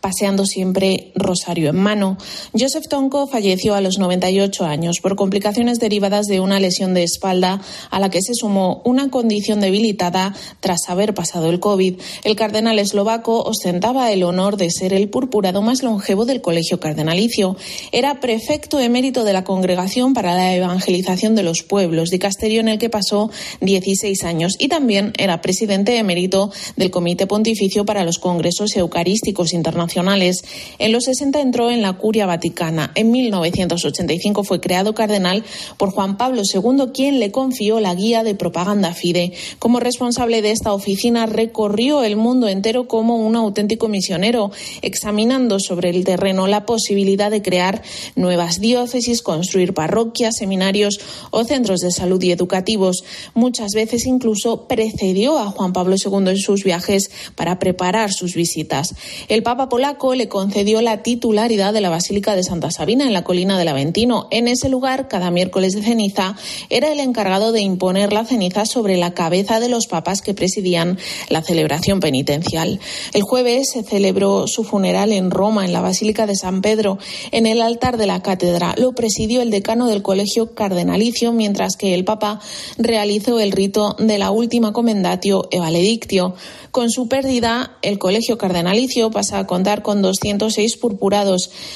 paseando 0.00 0.44
siempre 0.46 1.12
rosario 1.26 1.68
en 1.68 1.76
mano. 1.76 2.16
Joseph 2.58 2.88
Tonko 2.88 3.26
falleció 3.26 3.74
a 3.74 3.80
los 3.80 3.98
98 3.98 4.64
años 4.64 5.00
por 5.02 5.16
complicaciones 5.16 5.78
derivadas 5.78 6.26
de 6.26 6.40
una 6.40 6.60
lesión 6.60 6.94
de 6.94 7.02
espalda 7.02 7.60
a 7.90 8.00
la 8.00 8.10
que 8.10 8.22
se 8.22 8.34
sumó 8.34 8.80
una 8.84 9.10
condición 9.10 9.60
debilitada 9.60 10.34
tras 10.60 10.88
haber 10.88 11.14
pasado 11.14 11.50
el 11.50 11.60
COVID. 11.60 12.00
El 12.24 12.36
cardenal 12.36 12.78
eslovaco 12.78 13.42
ostentaba 13.42 14.10
el 14.12 14.22
honor 14.22 14.56
de 14.56 14.70
ser 14.70 14.92
el 14.92 15.08
purpurado 15.08 15.62
más 15.62 15.82
longevo 15.82 16.24
del 16.24 16.40
colegio 16.40 16.80
cardenalicio. 16.80 17.56
Era 17.92 18.20
prefecto 18.20 18.78
emérito 18.80 19.24
de 19.24 19.32
la 19.32 19.44
Congregación 19.44 20.14
para 20.14 20.34
la 20.34 20.54
Evangelización 20.54 21.34
de 21.34 21.42
los 21.42 21.62
Pueblos, 21.62 22.10
dicasterio 22.10 22.60
en 22.60 22.68
el 22.68 22.78
que 22.78 22.90
pasó 22.90 23.30
16 23.60 24.24
años, 24.24 24.54
y 24.58 24.68
también 24.68 25.12
era 25.18 25.40
presidente 25.40 25.96
emérito 25.98 26.50
del 26.76 26.90
Comité 26.90 27.26
Pontificio 27.26 27.84
para 27.84 28.04
los 28.04 28.18
Congresos 28.18 28.76
Eucarísticos 28.76 29.52
Internacionales. 29.52 30.44
En 30.78 30.92
los 30.92 31.08
60 31.16 31.40
entró 31.40 31.70
en 31.70 31.80
la 31.80 31.94
Curia 31.94 32.26
Vaticana. 32.26 32.92
En 32.94 33.10
1985 33.10 34.44
fue 34.44 34.60
creado 34.60 34.94
cardenal 34.94 35.44
por 35.78 35.90
Juan 35.90 36.18
Pablo 36.18 36.42
II, 36.42 36.92
quien 36.92 37.20
le 37.20 37.30
confió 37.30 37.80
la 37.80 37.94
guía 37.94 38.22
de 38.22 38.34
propaganda 38.34 38.92
FIDE. 38.92 39.32
Como 39.58 39.80
responsable 39.80 40.42
de 40.42 40.50
esta 40.50 40.74
oficina, 40.74 41.24
recorrió 41.24 42.04
el 42.04 42.16
mundo 42.16 42.48
entero 42.48 42.86
como 42.86 43.16
un 43.16 43.34
auténtico 43.34 43.88
misionero, 43.88 44.50
examinando 44.82 45.58
sobre 45.58 45.88
el 45.88 46.04
terreno 46.04 46.48
la 46.48 46.66
posibilidad 46.66 47.30
de 47.30 47.40
crear 47.40 47.82
nuevas 48.14 48.60
diócesis, 48.60 49.22
construir 49.22 49.72
parroquias, 49.72 50.36
seminarios 50.36 51.00
o 51.30 51.44
centros 51.44 51.80
de 51.80 51.92
salud 51.92 52.22
y 52.22 52.30
educativos. 52.30 53.04
Muchas 53.32 53.72
veces 53.72 54.04
incluso 54.04 54.68
precedió 54.68 55.38
a 55.38 55.46
Juan 55.46 55.72
Pablo 55.72 55.96
II 55.96 56.28
en 56.28 56.36
sus 56.36 56.62
viajes 56.62 57.10
para 57.36 57.58
preparar 57.58 58.12
sus 58.12 58.34
visitas. 58.34 58.94
El 59.28 59.42
Papa 59.42 59.70
polaco 59.70 60.14
le 60.14 60.28
concedió 60.28 60.82
la 60.82 61.02
titularidad 61.06 61.72
de 61.72 61.80
la 61.80 61.88
Basílica 61.88 62.34
de 62.34 62.42
Santa 62.42 62.72
Sabina 62.72 63.04
en 63.04 63.12
la 63.12 63.22
colina 63.22 63.56
del 63.56 63.68
Aventino. 63.68 64.26
En 64.32 64.48
ese 64.48 64.68
lugar, 64.68 65.06
cada 65.06 65.30
miércoles 65.30 65.72
de 65.72 65.82
ceniza, 65.82 66.34
era 66.68 66.90
el 66.90 66.98
encargado 66.98 67.52
de 67.52 67.60
imponer 67.60 68.12
la 68.12 68.24
ceniza 68.24 68.66
sobre 68.66 68.96
la 68.96 69.14
cabeza 69.14 69.60
de 69.60 69.68
los 69.68 69.86
papas 69.86 70.20
que 70.20 70.34
presidían 70.34 70.98
la 71.28 71.42
celebración 71.42 72.00
penitencial. 72.00 72.80
El 73.12 73.22
jueves 73.22 73.68
se 73.72 73.84
celebró 73.84 74.48
su 74.48 74.64
funeral 74.64 75.12
en 75.12 75.30
Roma, 75.30 75.64
en 75.64 75.72
la 75.72 75.80
Basílica 75.80 76.26
de 76.26 76.34
San 76.34 76.60
Pedro. 76.60 76.98
En 77.30 77.46
el 77.46 77.62
altar 77.62 77.98
de 77.98 78.08
la 78.08 78.20
cátedra 78.20 78.74
lo 78.76 78.90
presidió 78.92 79.42
el 79.42 79.52
decano 79.52 79.86
del 79.86 80.02
Colegio 80.02 80.56
Cardenalicio, 80.56 81.32
mientras 81.32 81.76
que 81.76 81.94
el 81.94 82.04
Papa 82.04 82.40
realizó 82.78 83.38
el 83.38 83.52
rito 83.52 83.94
de 84.00 84.18
la 84.18 84.32
última 84.32 84.72
comendatio 84.72 85.46
Evaledictio. 85.52 86.34
Con 86.72 86.90
su 86.90 87.06
pérdida, 87.08 87.78
el 87.80 87.98
Colegio 87.98 88.36
Cardenalicio 88.38 89.10
pasa 89.12 89.38
a 89.38 89.46
contar 89.46 89.82
con 89.82 90.02
206 90.02 90.76
purpurados, 90.76 90.95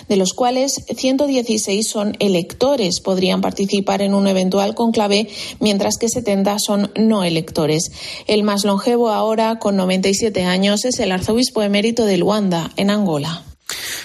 de 0.09 0.17
los 0.17 0.33
cuales 0.33 0.85
116 0.97 1.89
son 1.89 2.17
electores, 2.19 3.01
podrían 3.01 3.41
participar 3.41 4.03
en 4.03 4.15
un 4.15 4.27
eventual 4.27 4.75
conclave, 4.75 5.29
mientras 5.59 5.97
que 5.99 6.09
70 6.09 6.59
son 6.59 6.91
no 6.97 7.25
electores. 7.25 7.93
El 8.27 8.43
más 8.43 8.65
longevo 8.65 9.11
ahora, 9.11 9.59
con 9.59 9.77
97 9.77 10.45
años, 10.45 10.85
es 10.85 11.01
el 11.01 11.13
arzobispo 11.13 11.63
emérito 11.63 12.05
de 12.05 12.17
Luanda, 12.17 12.71
en 12.77 12.91
Angola. 12.91 13.50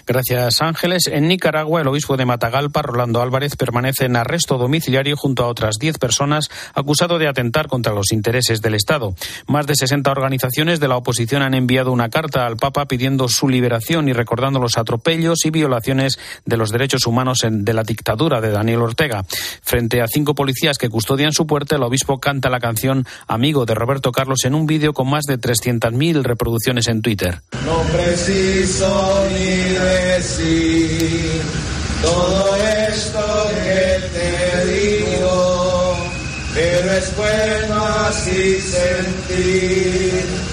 Gracias, 0.06 0.62
Ángeles. 0.62 1.08
En 1.08 1.28
Nicaragua, 1.28 1.82
el 1.82 1.88
obispo 1.88 2.17
de 2.17 2.25
Matagalpa, 2.25 2.82
Rolando 2.82 3.21
Álvarez, 3.21 3.56
permanece 3.56 4.06
en 4.06 4.15
arresto 4.15 4.58
domiciliario 4.58 5.17
junto 5.17 5.43
a 5.43 5.47
otras 5.47 5.75
diez 5.80 5.97
personas 5.97 6.49
acusado 6.73 7.17
de 7.19 7.28
atentar 7.28 7.67
contra 7.67 7.93
los 7.93 8.12
intereses 8.12 8.62
del 8.62 8.75
Estado. 8.75 9.15
Más 9.47 9.67
de 9.67 9.75
60 9.75 10.12
organizaciones 10.12 10.80
de 10.80 10.88
la 10.88 10.97
oposición 10.97 11.41
han 11.41 11.54
enviado 11.54 11.91
una 11.91 12.10
carta 12.10 12.45
al 12.45 12.58
Papa 12.58 12.86
pidiendo 12.86 13.28
su 13.28 13.47
liberación 13.47 14.10
y 14.10 14.13
recordando 14.13 14.60
los 14.60 14.78
atropellos 14.78 15.45
y 15.45 15.49
violaciones 15.49 16.19
de 16.45 16.58
los 16.58 16.71
derechos 16.71 17.08
humanos 17.08 17.39
de 17.49 17.73
la 17.73 17.84
dictadura 17.84 18.41
de 18.41 18.51
Daniel 18.51 18.82
Ortega. 18.82 19.25
Frente 19.62 20.01
a 20.01 20.08
cinco 20.08 20.36
policías 20.36 20.78
que 20.78 20.89
custodian 20.89 21.34
su 21.34 21.47
puerta, 21.47 21.75
el 21.75 21.84
obispo 21.84 22.19
canta 22.19 22.49
la 22.49 22.60
canción 22.60 23.06
Amigo 23.28 23.65
de 23.65 23.75
Roberto 23.75 24.12
Carlos 24.12 24.45
en 24.45 24.56
un 24.56 24.65
vídeo 24.65 24.93
con 24.93 25.10
más 25.10 25.25
de 25.25 25.39
300.000 25.39 26.23
reproducciones 26.23 26.88
en 26.88 27.01
Twitter. 27.01 27.41
No 27.65 27.82
preciso 27.91 29.28
ni 29.34 29.54
decir 29.63 31.41
todo 32.01 32.55
esto 32.89 33.49
que 33.63 33.99
te 34.13 34.65
digo, 34.65 35.97
pero 36.53 36.91
es 36.93 37.15
bueno 37.15 37.85
así 38.07 38.61
sentir 38.61 40.44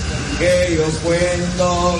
que 0.42 0.74
yo 0.76 0.85
cuento 1.05 1.98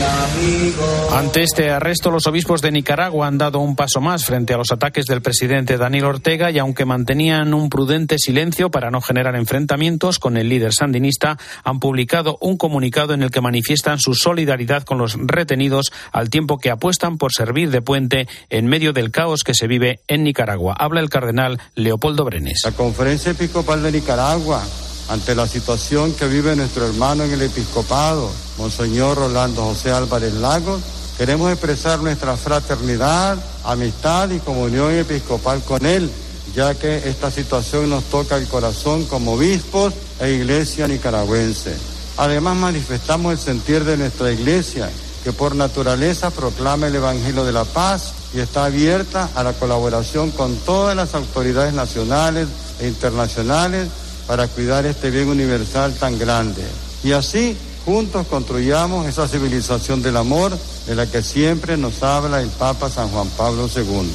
amigo. 0.00 1.10
Ante 1.12 1.42
este 1.42 1.70
arresto, 1.70 2.10
los 2.10 2.26
obispos 2.26 2.60
de 2.60 2.72
Nicaragua 2.72 3.26
han 3.26 3.38
dado 3.38 3.60
un 3.60 3.76
paso 3.76 4.00
más 4.00 4.24
frente 4.24 4.54
a 4.54 4.56
los 4.56 4.72
ataques 4.72 5.06
del 5.06 5.22
presidente 5.22 5.76
Daniel 5.76 6.06
Ortega 6.06 6.50
y 6.50 6.58
aunque 6.58 6.84
mantenían 6.84 7.54
un 7.54 7.68
prudente 7.68 8.16
silencio 8.18 8.70
para 8.70 8.90
no 8.90 9.00
generar 9.00 9.36
enfrentamientos 9.36 10.18
con 10.18 10.36
el 10.36 10.48
líder 10.48 10.72
sandinista, 10.72 11.38
han 11.62 11.78
publicado 11.78 12.36
un 12.40 12.56
comunicado 12.56 13.14
en 13.14 13.22
el 13.22 13.30
que 13.30 13.40
manifiestan 13.40 14.00
su 14.00 14.14
solidaridad 14.14 14.82
con 14.82 14.98
los 14.98 15.16
retenidos 15.18 15.92
al 16.12 16.30
tiempo 16.30 16.58
que 16.58 16.70
apuestan 16.70 17.18
por 17.18 17.32
servir 17.32 17.70
de 17.70 17.82
puente 17.82 18.26
en 18.48 18.66
medio 18.66 18.92
del 18.92 19.10
caos 19.10 19.44
que 19.44 19.54
se 19.54 19.68
vive 19.68 20.00
en 20.08 20.24
Nicaragua. 20.24 20.74
Habla 20.76 21.00
el 21.00 21.10
cardenal 21.10 21.60
Leopoldo 21.76 22.24
Brenes. 22.24 22.62
La 22.64 22.72
Conferencia 22.72 23.32
Episcopal 23.32 23.82
de 23.82 23.92
Nicaragua 23.92 24.64
ante 25.10 25.34
la 25.34 25.48
situación 25.48 26.12
que 26.12 26.28
vive 26.28 26.54
nuestro 26.54 26.86
hermano 26.86 27.24
en 27.24 27.32
el 27.32 27.42
episcopado, 27.42 28.30
Monseñor 28.58 29.18
Rolando 29.18 29.64
José 29.64 29.90
Álvarez 29.90 30.34
Lagos, 30.34 30.80
queremos 31.18 31.50
expresar 31.50 31.98
nuestra 31.98 32.36
fraternidad, 32.36 33.36
amistad 33.64 34.30
y 34.30 34.38
comunión 34.38 34.94
episcopal 34.94 35.62
con 35.64 35.84
él, 35.84 36.08
ya 36.54 36.76
que 36.76 37.08
esta 37.08 37.28
situación 37.32 37.90
nos 37.90 38.04
toca 38.04 38.36
el 38.36 38.46
corazón 38.46 39.04
como 39.06 39.32
obispos 39.32 39.94
e 40.20 40.30
iglesia 40.30 40.86
nicaragüense. 40.86 41.74
Además 42.16 42.56
manifestamos 42.56 43.32
el 43.32 43.38
sentir 43.40 43.82
de 43.82 43.96
nuestra 43.96 44.30
iglesia, 44.30 44.88
que 45.24 45.32
por 45.32 45.56
naturaleza 45.56 46.30
proclama 46.30 46.86
el 46.86 46.94
Evangelio 46.94 47.44
de 47.44 47.52
la 47.52 47.64
Paz 47.64 48.12
y 48.32 48.38
está 48.38 48.66
abierta 48.66 49.28
a 49.34 49.42
la 49.42 49.54
colaboración 49.54 50.30
con 50.30 50.54
todas 50.58 50.94
las 50.94 51.16
autoridades 51.16 51.74
nacionales 51.74 52.46
e 52.78 52.86
internacionales 52.86 53.88
para 54.30 54.46
cuidar 54.46 54.86
este 54.86 55.10
bien 55.10 55.26
universal 55.26 55.92
tan 55.98 56.16
grande. 56.16 56.62
Y 57.02 57.10
así, 57.10 57.56
juntos 57.84 58.28
construyamos 58.28 59.08
esa 59.08 59.26
civilización 59.26 60.02
del 60.02 60.16
amor 60.16 60.56
de 60.86 60.94
la 60.94 61.10
que 61.10 61.20
siempre 61.20 61.76
nos 61.76 62.00
habla 62.04 62.40
el 62.40 62.48
Papa 62.50 62.88
San 62.88 63.08
Juan 63.08 63.26
Pablo 63.36 63.68
II. 63.74 64.08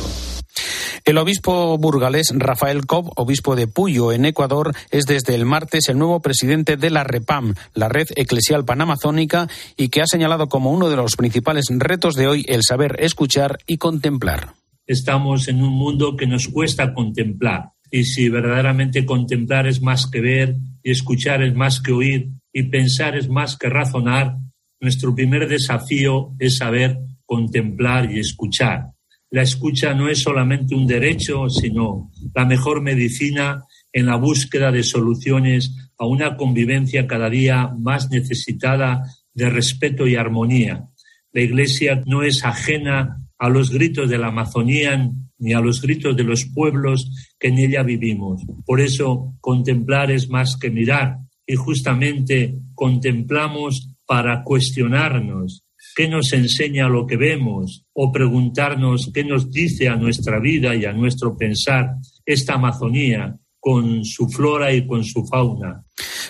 El 1.04 1.18
obispo 1.18 1.78
burgalés 1.78 2.32
Rafael 2.34 2.86
Cobb, 2.86 3.12
obispo 3.18 3.58
de 3.58 3.68
Puyo, 3.68 4.14
en 4.14 4.24
Ecuador, 4.24 4.74
es 4.90 5.04
desde 5.04 5.36
el 5.36 5.44
martes 5.44 5.90
el 5.90 5.98
nuevo 5.98 6.22
presidente 6.22 6.78
de 6.78 6.92
la 6.92 7.04
REPAM, 7.04 7.54
la 7.74 7.90
Red 7.90 8.08
Eclesial 8.16 8.64
Panamazónica, 8.64 9.50
y 9.76 9.90
que 9.90 10.02
ha 10.02 10.08
señalado 10.08 10.48
como 10.48 10.72
uno 10.72 10.90
de 10.90 10.96
los 10.96 11.18
principales 11.18 11.66
retos 11.72 12.16
de 12.16 12.28
hoy 12.28 12.46
el 12.48 12.62
saber 12.64 12.96
escuchar 13.00 13.58
y 13.68 13.80
contemplar. 13.80 14.54
Estamos 14.88 15.50
en 15.50 15.62
un 15.62 15.74
mundo 15.74 16.16
que 16.16 16.26
nos 16.26 16.48
cuesta 16.48 16.94
contemplar 16.94 17.75
y 17.92 18.04
si 18.04 18.30
verdaderamente 18.30 19.06
contemplar 19.06 19.68
es 19.68 19.82
más 19.82 20.08
que 20.10 20.22
ver 20.22 20.56
y 20.84 20.92
escuchar 20.92 21.44
es 21.44 21.56
más 21.56 21.82
que 21.82 21.92
oír 21.92 22.30
y 22.52 22.64
pensar 22.64 23.16
es 23.16 23.30
más 23.30 23.58
que 23.58 23.70
razonar, 23.70 24.38
nuestro 24.80 25.16
primer 25.16 25.48
desafío 25.48 26.34
es 26.40 26.58
saber 26.58 26.98
contemplar 27.26 28.12
y 28.12 28.20
escuchar. 28.20 28.92
La 29.32 29.42
escucha 29.42 29.94
no 29.94 30.08
es 30.08 30.20
solamente 30.20 30.76
un 30.76 30.88
derecho, 30.88 31.50
sino 31.50 32.12
la 32.34 32.46
mejor 32.46 32.82
medicina 32.82 33.64
en 33.92 34.06
la 34.06 34.16
búsqueda 34.16 34.72
de 34.72 34.84
soluciones 34.84 35.76
a 35.98 36.06
una 36.06 36.38
convivencia 36.38 37.08
cada 37.08 37.30
día 37.30 37.68
más 37.78 38.10
necesitada 38.12 39.04
de 39.34 39.50
respeto 39.50 40.08
y 40.08 40.16
armonía. 40.16 40.86
La 41.32 41.42
Iglesia 41.42 42.02
no 42.06 42.24
es 42.24 42.46
ajena 42.46 43.18
a 43.38 43.50
los 43.50 43.72
gritos 43.72 44.10
de 44.10 44.18
la 44.18 44.28
Amazonía 44.28 45.12
ni 45.38 45.54
a 45.54 45.62
los 45.62 45.82
gritos 45.82 46.16
de 46.16 46.24
los 46.24 46.46
pueblos 46.46 47.10
que 47.40 47.50
en 47.50 47.60
ella 47.60 47.84
vivimos. 47.84 48.42
Por 48.66 48.82
eso 48.82 49.36
contemplar 49.42 50.12
es 50.12 50.30
más 50.30 50.58
que 50.58 50.70
mirar 50.70 51.18
y 51.46 51.56
justamente 51.56 52.56
contemplamos 52.74 53.90
para 54.06 54.44
cuestionarnos 54.44 55.64
qué 55.96 56.08
nos 56.08 56.34
enseña 56.34 56.90
lo 56.90 57.08
que 57.08 57.18
vemos 57.18 57.86
o 57.94 58.12
preguntarnos 58.12 59.12
qué 59.14 59.24
nos 59.24 59.52
dice 59.52 59.88
a 59.88 59.96
nuestra 59.96 60.40
vida 60.40 60.76
y 60.76 60.86
a 60.86 60.94
nuestro 60.94 61.38
pensar 61.38 61.96
esta 62.26 62.56
Amazonía 62.56 63.38
con 63.60 64.04
su 64.04 64.28
flora 64.28 64.74
y 64.74 64.86
con 64.86 65.04
su 65.04 65.26
fauna. 65.26 65.85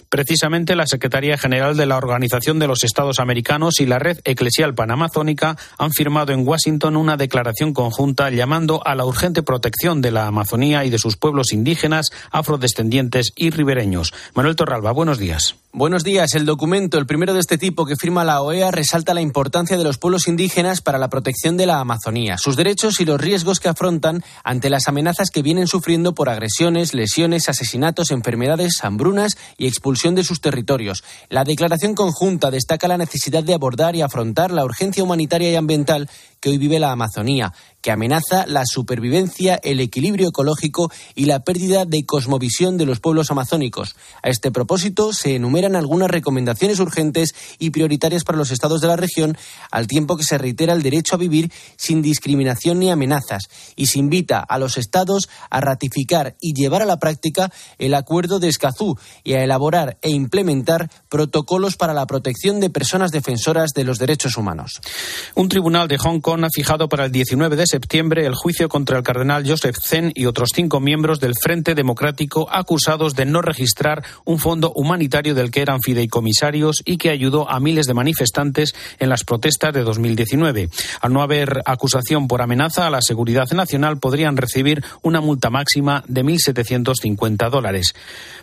Precisamente 0.09 0.75
la 0.75 0.85
Secretaría 0.85 1.37
General 1.37 1.75
de 1.75 1.85
la 1.85 1.97
Organización 1.97 2.59
de 2.59 2.67
los 2.67 2.83
Estados 2.83 3.19
Americanos 3.19 3.79
y 3.79 3.85
la 3.85 3.99
Red 3.99 4.19
Eclesial 4.23 4.75
Panamazónica 4.75 5.57
han 5.77 5.91
firmado 5.91 6.31
en 6.31 6.47
Washington 6.47 6.95
una 6.95 7.17
declaración 7.17 7.73
conjunta 7.73 8.29
llamando 8.29 8.85
a 8.85 8.95
la 8.95 9.05
urgente 9.05 9.43
protección 9.43 10.01
de 10.01 10.11
la 10.11 10.27
Amazonía 10.27 10.85
y 10.85 10.89
de 10.89 10.99
sus 10.99 11.17
pueblos 11.17 11.51
indígenas, 11.51 12.11
afrodescendientes 12.31 13.33
y 13.35 13.49
ribereños. 13.49 14.13
Manuel 14.35 14.55
Torralba, 14.55 14.91
buenos 14.91 15.17
días. 15.17 15.55
Buenos 15.73 16.05
días. 16.05 16.35
El 16.35 16.45
documento, 16.45 16.97
el 16.97 17.05
primero 17.05 17.33
de 17.33 17.41
este 17.41 17.57
tipo 17.57 17.85
que 17.85 17.97
firma 17.97 18.23
la 18.23 18.41
OEA, 18.41 18.71
resalta 18.71 19.13
la 19.13 19.19
importancia 19.19 19.77
de 19.77 19.83
los 19.83 19.97
pueblos 19.97 20.29
indígenas 20.29 20.79
para 20.79 20.97
la 20.97 21.09
protección 21.09 21.57
de 21.57 21.65
la 21.65 21.81
Amazonía, 21.81 22.37
sus 22.37 22.55
derechos 22.55 23.01
y 23.01 23.05
los 23.05 23.19
riesgos 23.19 23.59
que 23.59 23.67
afrontan 23.67 24.23
ante 24.45 24.69
las 24.69 24.87
amenazas 24.87 25.31
que 25.31 25.41
vienen 25.41 25.67
sufriendo 25.67 26.15
por 26.15 26.29
agresiones, 26.29 26.93
lesiones, 26.93 27.49
asesinatos, 27.49 28.11
enfermedades, 28.11 28.81
hambrunas 28.83 29.35
y 29.57 29.67
expulsión 29.67 30.15
de 30.15 30.23
sus 30.23 30.41
territorios. 30.41 31.03
La 31.29 31.43
declaración 31.43 31.95
conjunta 31.95 32.51
destaca 32.51 32.87
la 32.87 32.97
necesidad 32.97 33.43
de 33.43 33.53
abordar 33.53 33.95
y 33.95 34.01
afrontar 34.01 34.51
la 34.51 34.65
urgencia 34.65 35.03
humanitaria 35.03 35.51
y 35.51 35.55
ambiental 35.55 36.09
que 36.39 36.49
hoy 36.49 36.57
vive 36.57 36.79
la 36.79 36.91
Amazonía, 36.91 37.53
que 37.85 37.91
amenaza 37.91 38.47
la 38.47 38.63
supervivencia, 38.65 39.59
el 39.61 39.79
equilibrio 39.79 40.29
ecológico 40.29 40.91
y 41.13 41.25
la 41.25 41.41
pérdida 41.41 41.85
de 41.85 42.03
cosmovisión 42.03 42.77
de 42.77 42.87
los 42.87 42.99
pueblos 42.99 43.29
amazónicos. 43.29 43.95
A 44.23 44.29
este 44.29 44.49
propósito, 44.49 45.13
se 45.13 45.35
enumeran 45.35 45.75
algunas 45.75 46.09
recomendaciones 46.09 46.79
urgentes 46.79 47.35
y 47.59 47.69
prioritarias 47.69 48.23
para 48.23 48.39
los 48.39 48.49
estados 48.49 48.81
de 48.81 48.87
la 48.87 48.95
región, 48.95 49.37
al 49.69 49.85
tiempo 49.85 50.17
que 50.17 50.23
se 50.23 50.39
reitera 50.39 50.73
el 50.73 50.81
derecho 50.81 51.13
a 51.13 51.19
vivir 51.19 51.51
sin 51.77 52.01
discriminación 52.01 52.79
ni 52.79 52.89
amenazas, 52.89 53.43
y 53.75 53.85
se 53.85 53.99
invita 53.99 54.39
a 54.39 54.57
los 54.57 54.79
estados 54.79 55.29
a 55.51 55.61
ratificar 55.61 56.35
y 56.41 56.55
llevar 56.55 56.81
a 56.81 56.87
la 56.87 56.97
práctica 56.97 57.51
el 57.77 57.93
acuerdo 57.93 58.39
de 58.39 58.47
Escazú 58.47 58.97
y 59.23 59.33
a 59.33 59.43
elaborar 59.43 59.99
e 60.01 60.09
implementar 60.09 60.89
protocolos 61.07 61.75
para 61.75 61.93
la 61.93 62.07
protección 62.07 62.59
de 62.59 62.71
personas 62.71 63.11
defensoras 63.11 63.73
de 63.75 63.83
los 63.83 63.99
derechos 63.99 64.37
humanos. 64.37 64.81
Un 65.35 65.49
tribunal 65.49 65.87
de 65.87 65.99
Hong 65.99 66.19
Kong 66.19 66.45
ha 66.45 66.49
fijado 66.49 66.89
para 66.89 67.05
el 67.05 67.11
19 67.11 67.55
de 67.55 67.65
septiembre 67.67 67.74
el 67.75 68.35
juicio 68.35 68.69
contra 68.69 68.97
el 68.97 69.03
cardenal 69.03 69.47
Joseph 69.47 69.75
Zen 69.81 70.11
y 70.15 70.25
otros 70.25 70.49
cinco 70.53 70.79
miembros 70.79 71.19
del 71.19 71.33
Frente 71.35 71.75
Democrático 71.75 72.47
acusados 72.51 73.15
de 73.15 73.25
no 73.25 73.41
registrar 73.41 74.03
un 74.23 74.39
fondo 74.39 74.71
humanitario 74.73 75.35
del 75.35 75.51
que 75.51 75.61
eran 75.61 75.81
fideicomisarios 75.81 76.81
y 76.85 76.97
que 76.97 77.09
ayudó 77.09 77.49
a 77.49 77.59
miles 77.59 77.85
de 77.85 77.93
manifestantes 77.93 78.73
en 78.99 79.09
las 79.09 79.23
protestas 79.23 79.73
de 79.73 79.83
2019. 79.83 80.69
Al 81.01 81.13
no 81.13 81.21
haber 81.21 81.61
acusación 81.65 82.27
por 82.27 82.41
amenaza 82.41 82.87
a 82.87 82.89
la 82.89 83.01
seguridad 83.01 83.49
nacional, 83.51 83.99
podrían 83.99 84.37
recibir 84.37 84.83
una 85.01 85.21
multa 85.21 85.49
máxima 85.49 86.03
de 86.07 86.23
1.750 86.23 87.49
dólares. 87.49 87.93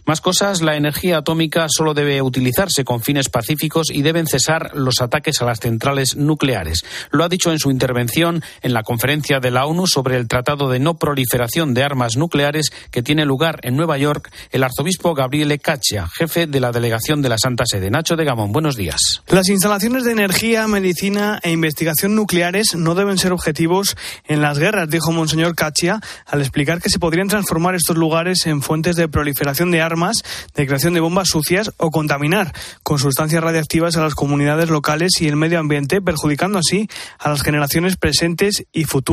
Más 0.05 0.21
cosas, 0.21 0.63
la 0.63 0.77
energía 0.77 1.19
atómica 1.19 1.67
solo 1.69 1.95
debe 1.95 2.23
utilizarse 2.23 2.85
con 2.85 3.03
fines 3.03 3.29
pacíficos 3.29 3.91
y 3.91 4.03
deben 4.03 4.27
cesar 4.27 4.73
los 4.75 5.01
ataques 5.01 5.41
a 5.41 5.45
las 5.47 5.61
centrales 5.61 6.17
nucleares. 6.17 6.85
Lo 7.11 7.25
ha 7.25 7.29
dicho 7.29 7.53
en 7.53 7.59
su 7.59 7.71
intervención 7.71 8.43
en 8.63 8.73
la 8.75 8.83
conferencia 8.83 9.22
de 9.23 9.53
la 9.53 9.67
ONU 9.67 9.87
sobre 9.87 10.17
el 10.17 10.27
Tratado 10.27 10.69
de 10.69 10.81
No 10.81 10.95
Proliferación 10.95 11.75
de 11.75 11.85
Armas 11.85 12.17
Nucleares 12.17 12.73
que 12.91 13.05
tiene 13.05 13.25
lugar 13.25 13.61
en 13.63 13.77
Nueva 13.77 13.97
York 13.97 14.33
el 14.51 14.65
arzobispo 14.65 15.15
Gabriele 15.15 15.61
Caccia, 15.61 16.09
jefe 16.09 16.49
de 16.49 16.59
la 16.59 16.73
delegación 16.73 17.23
de 17.23 17.29
la 17.29 17.39
Santa 17.39 17.63
Sede. 17.65 17.89
Nacho 17.89 18.17
de 18.17 18.25
Gamón, 18.25 18.51
buenos 18.51 18.75
días. 18.75 19.23
Las 19.29 19.49
instalaciones 19.49 20.03
de 20.03 20.11
energía, 20.11 20.67
medicina 20.67 21.39
e 21.45 21.53
investigación 21.53 22.17
nucleares 22.17 22.75
no 22.75 22.97
deben 22.97 23.17
ser 23.17 23.33
objetivos 23.33 23.97
en 24.27 24.43
las 24.43 24.59
guerras, 24.59 24.91
dijo 24.91 25.13
Monseñor 25.13 25.55
Caccia 25.55 26.01
al 26.27 26.41
explicar 26.41 26.83
que 26.83 26.91
se 26.91 26.99
podrían 26.99 27.29
transformar 27.29 27.77
estos 27.77 27.97
lugares 27.97 28.45
en 28.47 28.61
fuentes 28.61 28.97
de 28.97 29.07
proliferación 29.07 29.71
de 29.71 29.83
armas, 29.83 30.17
de 30.57 30.67
creación 30.67 30.95
de 30.95 31.01
bombas 31.01 31.29
sucias 31.29 31.71
o 31.77 31.91
contaminar 31.91 32.53
con 32.83 32.99
sustancias 32.99 33.43
radiactivas 33.43 33.97
a 33.97 34.03
las 34.03 34.17
comunidades 34.17 34.69
locales 34.69 35.13
y 35.21 35.29
el 35.29 35.37
medio 35.37 35.61
ambiente, 35.61 36.03
perjudicando 36.03 36.59
así 36.59 36.89
a 37.21 37.29
las 37.29 37.43
generaciones 37.43 37.97
presentes 37.97 38.65
y 38.73 38.85
futuras. 38.85 39.12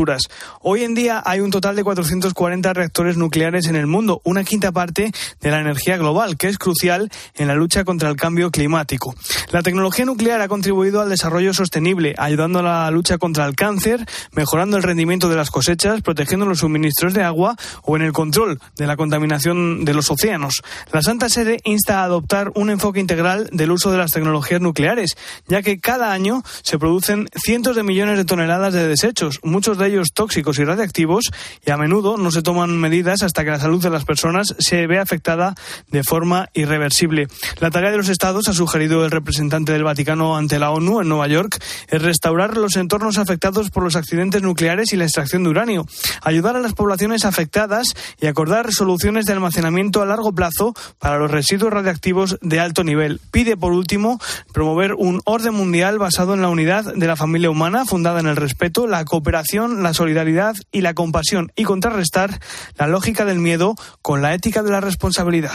Hoy 0.61 0.83
en 0.85 0.95
día 0.95 1.21
hay 1.25 1.41
un 1.41 1.51
total 1.51 1.75
de 1.75 1.83
440 1.83 2.73
reactores 2.73 3.17
nucleares 3.17 3.67
en 3.67 3.75
el 3.75 3.85
mundo, 3.85 4.21
una 4.23 4.45
quinta 4.45 4.71
parte 4.71 5.11
de 5.41 5.51
la 5.51 5.59
energía 5.59 5.97
global, 5.97 6.37
que 6.37 6.47
es 6.47 6.57
crucial 6.57 7.11
en 7.35 7.47
la 7.47 7.55
lucha 7.55 7.83
contra 7.83 8.09
el 8.09 8.15
cambio 8.15 8.49
climático. 8.49 9.13
La 9.51 9.61
tecnología 9.61 10.05
nuclear 10.05 10.39
ha 10.39 10.47
contribuido 10.47 11.01
al 11.01 11.09
desarrollo 11.09 11.53
sostenible, 11.53 12.15
ayudando 12.17 12.59
a 12.59 12.63
la 12.63 12.91
lucha 12.91 13.17
contra 13.17 13.45
el 13.45 13.55
cáncer, 13.55 14.05
mejorando 14.31 14.77
el 14.77 14.83
rendimiento 14.83 15.27
de 15.27 15.35
las 15.35 15.51
cosechas, 15.51 16.01
protegiendo 16.01 16.45
los 16.45 16.59
suministros 16.59 17.13
de 17.13 17.23
agua 17.23 17.57
o 17.83 17.97
en 17.97 18.03
el 18.03 18.13
control 18.13 18.59
de 18.77 18.87
la 18.87 18.95
contaminación 18.95 19.83
de 19.83 19.93
los 19.93 20.09
océanos. 20.09 20.61
La 20.93 21.01
Santa 21.01 21.27
Sede 21.27 21.59
insta 21.65 21.99
a 21.99 22.03
adoptar 22.05 22.51
un 22.55 22.69
enfoque 22.69 23.01
integral 23.01 23.49
del 23.51 23.71
uso 23.71 23.91
de 23.91 23.97
las 23.97 24.13
tecnologías 24.13 24.61
nucleares, 24.61 25.17
ya 25.47 25.61
que 25.61 25.79
cada 25.79 26.13
año 26.13 26.41
se 26.61 26.79
producen 26.79 27.27
cientos 27.35 27.75
de 27.75 27.83
millones 27.83 28.17
de 28.17 28.23
toneladas 28.23 28.73
de 28.73 28.87
desechos, 28.87 29.39
muchos 29.43 29.77
de 29.77 29.88
tóxicos 30.13 30.59
y 30.59 30.63
radiactivos, 30.63 31.31
y 31.65 31.71
a 31.71 31.77
menudo 31.77 32.17
no 32.17 32.31
se 32.31 32.41
toman 32.41 32.77
medidas 32.77 33.23
hasta 33.23 33.43
que 33.43 33.51
la 33.51 33.59
salud 33.59 33.81
de 33.81 33.89
las 33.89 34.05
personas 34.05 34.55
se 34.59 34.87
ve 34.87 34.99
afectada 34.99 35.55
de 35.89 36.03
forma 36.03 36.49
irreversible. 36.53 37.27
La 37.59 37.71
tarea 37.71 37.91
de 37.91 37.97
los 37.97 38.09
Estados, 38.09 38.47
ha 38.47 38.53
sugerido 38.53 39.05
el 39.05 39.11
representante 39.11 39.71
del 39.71 39.83
Vaticano 39.83 40.37
ante 40.37 40.59
la 40.59 40.71
ONU 40.71 41.01
en 41.01 41.09
Nueva 41.09 41.27
York, 41.27 41.57
es 41.87 42.01
restaurar 42.01 42.57
los 42.57 42.75
entornos 42.75 43.17
afectados 43.17 43.69
por 43.69 43.83
los 43.83 43.95
accidentes 43.95 44.41
nucleares 44.41 44.93
y 44.93 44.97
la 44.97 45.05
extracción 45.05 45.43
de 45.43 45.49
uranio, 45.49 45.85
ayudar 46.21 46.55
a 46.55 46.59
las 46.59 46.73
poblaciones 46.73 47.25
afectadas 47.25 47.87
y 48.19 48.27
acordar 48.27 48.71
soluciones 48.71 49.25
de 49.25 49.33
almacenamiento 49.33 50.01
a 50.01 50.05
largo 50.05 50.31
plazo 50.33 50.73
para 50.99 51.17
los 51.17 51.31
residuos 51.31 51.73
radiactivos 51.73 52.37
de 52.41 52.59
alto 52.59 52.83
nivel. 52.83 53.19
Pide, 53.31 53.57
por 53.57 53.71
último, 53.71 54.19
promover 54.53 54.93
un 54.93 55.21
orden 55.25 55.53
mundial 55.53 55.97
basado 55.99 56.33
en 56.33 56.41
la 56.41 56.49
unidad 56.49 56.93
de 56.93 57.07
la 57.07 57.15
familia 57.15 57.49
humana, 57.49 57.85
fundada 57.85 58.19
en 58.19 58.27
el 58.27 58.35
respeto, 58.35 58.87
la 58.87 59.05
cooperación 59.05 59.68
unión, 59.69 59.83
la 59.83 59.93
solidaridad 59.93 60.55
y 60.71 60.81
la 60.81 60.93
compasión 60.93 61.51
y 61.55 61.63
contrarrestar 61.63 62.39
la 62.77 62.87
lógica 62.87 63.25
del 63.25 63.39
miedo 63.39 63.75
con 64.01 64.21
la 64.21 64.33
ética 64.33 64.63
de 64.63 64.71
la 64.71 64.81
responsabilidad. 64.81 65.51